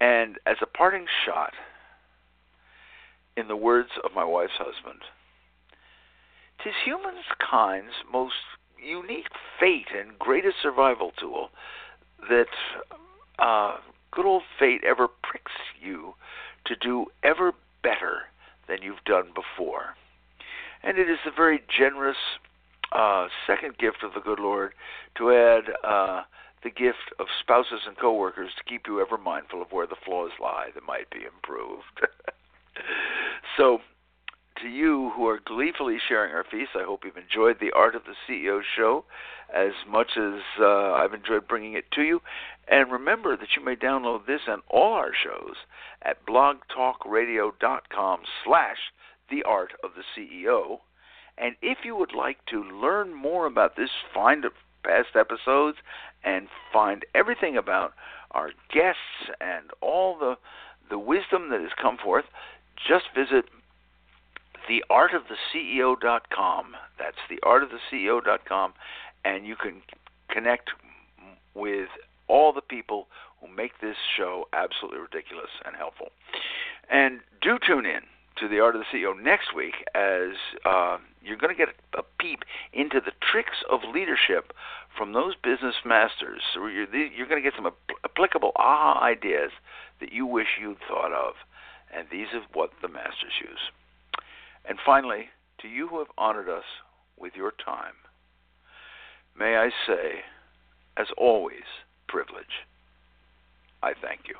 And 0.00 0.38
as 0.46 0.56
a 0.62 0.66
parting 0.66 1.06
shot, 1.26 1.52
in 3.36 3.48
the 3.48 3.56
words 3.56 3.90
of 4.04 4.12
my 4.14 4.24
wife's 4.24 4.52
husband, 4.56 5.00
tis 6.62 6.74
humankind's 6.84 7.94
most 8.10 8.34
unique 8.82 9.28
fate 9.58 9.88
and 9.96 10.18
greatest 10.18 10.56
survival 10.62 11.12
tool 11.18 11.50
that 12.28 12.46
uh, 13.38 13.76
good 14.10 14.26
old 14.26 14.42
fate 14.58 14.82
ever 14.84 15.08
pricks 15.22 15.52
you 15.80 16.14
to 16.66 16.76
do 16.76 17.06
ever 17.22 17.52
better 17.82 18.22
than 18.68 18.82
you've 18.82 19.04
done 19.04 19.26
before. 19.34 19.94
And 20.82 20.98
it 20.98 21.08
is 21.08 21.18
the 21.24 21.30
very 21.34 21.62
generous 21.76 22.16
uh, 22.92 23.28
second 23.46 23.78
gift 23.78 24.02
of 24.02 24.14
the 24.14 24.20
good 24.20 24.38
Lord 24.38 24.72
to 25.18 25.32
add 25.32 25.64
uh, 25.82 26.22
the 26.62 26.70
gift 26.70 27.12
of 27.18 27.26
spouses 27.40 27.80
and 27.86 27.96
coworkers 27.96 28.50
to 28.56 28.64
keep 28.64 28.86
you 28.86 29.00
ever 29.00 29.18
mindful 29.18 29.62
of 29.62 29.72
where 29.72 29.86
the 29.86 29.96
flaws 30.04 30.30
lie 30.40 30.68
that 30.74 30.82
might 30.86 31.10
be 31.10 31.20
improved. 31.24 31.84
so, 33.56 33.78
to 34.62 34.68
you 34.68 35.12
who 35.14 35.26
are 35.26 35.40
gleefully 35.44 35.98
sharing 36.08 36.32
our 36.34 36.44
feast, 36.44 36.70
I 36.74 36.84
hope 36.84 37.04
you've 37.04 37.16
enjoyed 37.16 37.58
the 37.60 37.72
Art 37.72 37.94
of 37.94 38.02
the 38.04 38.14
CEO 38.28 38.60
show 38.76 39.04
as 39.54 39.72
much 39.88 40.16
as 40.16 40.40
uh, 40.60 40.92
I've 40.92 41.14
enjoyed 41.14 41.46
bringing 41.46 41.74
it 41.74 41.90
to 41.92 42.02
you. 42.02 42.20
And 42.68 42.90
remember 42.90 43.36
that 43.36 43.48
you 43.56 43.64
may 43.64 43.76
download 43.76 44.26
this 44.26 44.40
and 44.46 44.62
all 44.68 44.94
our 44.94 45.12
shows 45.12 45.56
at 46.02 46.24
blogtalkradio.com 46.26 48.20
slash 48.44 48.78
the 49.30 49.42
art 49.42 49.72
of 49.82 49.90
the 49.96 50.02
CEO. 50.16 50.78
And 51.36 51.56
if 51.62 51.78
you 51.84 51.96
would 51.96 52.14
like 52.14 52.38
to 52.46 52.62
learn 52.62 53.14
more 53.14 53.46
about 53.46 53.76
this, 53.76 53.90
find 54.12 54.44
past 54.82 55.16
episodes 55.16 55.78
and 56.24 56.48
find 56.72 57.04
everything 57.14 57.56
about 57.56 57.94
our 58.30 58.50
guests 58.72 59.30
and 59.40 59.70
all 59.80 60.18
the 60.18 60.36
the 60.90 60.98
wisdom 60.98 61.48
that 61.48 61.62
has 61.62 61.70
come 61.80 61.96
forth, 61.96 62.26
just 62.86 63.06
visit 63.14 63.46
theartoftheceo.com. 64.68 66.74
That's 66.98 67.16
theartoftheceo.com, 67.30 68.74
and 69.24 69.46
you 69.46 69.56
can 69.56 69.80
connect 70.30 70.70
with 71.54 71.88
all 72.28 72.52
the 72.52 72.60
people 72.60 73.06
who 73.40 73.48
make 73.54 73.80
this 73.80 73.96
show 74.16 74.48
absolutely 74.52 75.00
ridiculous 75.00 75.50
and 75.64 75.76
helpful. 75.76 76.08
And 76.90 77.20
do 77.40 77.58
tune 77.64 77.86
in 77.86 78.02
to 78.36 78.48
the 78.48 78.60
Art 78.60 78.74
of 78.74 78.82
the 78.82 78.98
CEO 78.98 79.20
next 79.20 79.54
week 79.54 79.74
as 79.94 80.36
uh, 80.64 80.98
you're 81.22 81.36
going 81.36 81.54
to 81.54 81.58
get 81.58 81.74
a 81.96 82.02
peep 82.18 82.40
into 82.72 83.00
the 83.00 83.12
tricks 83.20 83.62
of 83.70 83.80
leadership 83.92 84.52
from 84.96 85.12
those 85.12 85.34
business 85.36 85.76
masters. 85.84 86.42
So 86.52 86.66
you're, 86.66 86.92
you're 86.94 87.28
going 87.28 87.42
to 87.42 87.48
get 87.48 87.56
some 87.56 87.70
applicable 88.04 88.52
aha 88.56 89.00
ideas 89.00 89.52
that 90.00 90.12
you 90.12 90.26
wish 90.26 90.58
you'd 90.60 90.78
thought 90.88 91.12
of, 91.12 91.34
and 91.94 92.08
these 92.10 92.28
are 92.34 92.42
what 92.52 92.70
the 92.82 92.88
masters 92.88 93.38
use. 93.40 93.70
And 94.64 94.78
finally, 94.84 95.28
to 95.60 95.68
you 95.68 95.88
who 95.88 95.98
have 95.98 96.08
honored 96.16 96.48
us 96.48 96.64
with 97.18 97.34
your 97.36 97.52
time, 97.64 97.94
may 99.38 99.56
I 99.56 99.70
say, 99.86 100.22
as 100.96 101.06
always, 101.16 101.64
privilege, 102.08 102.66
I 103.82 103.92
thank 104.00 104.28
you. 104.28 104.36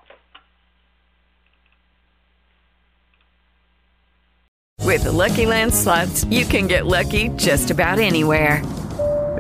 With 4.84 5.04
the 5.04 5.12
Lucky 5.12 5.46
Land 5.46 5.74
slots, 5.74 6.24
you 6.26 6.44
can 6.44 6.66
get 6.66 6.86
lucky 6.86 7.30
just 7.30 7.70
about 7.70 7.98
anywhere. 7.98 8.62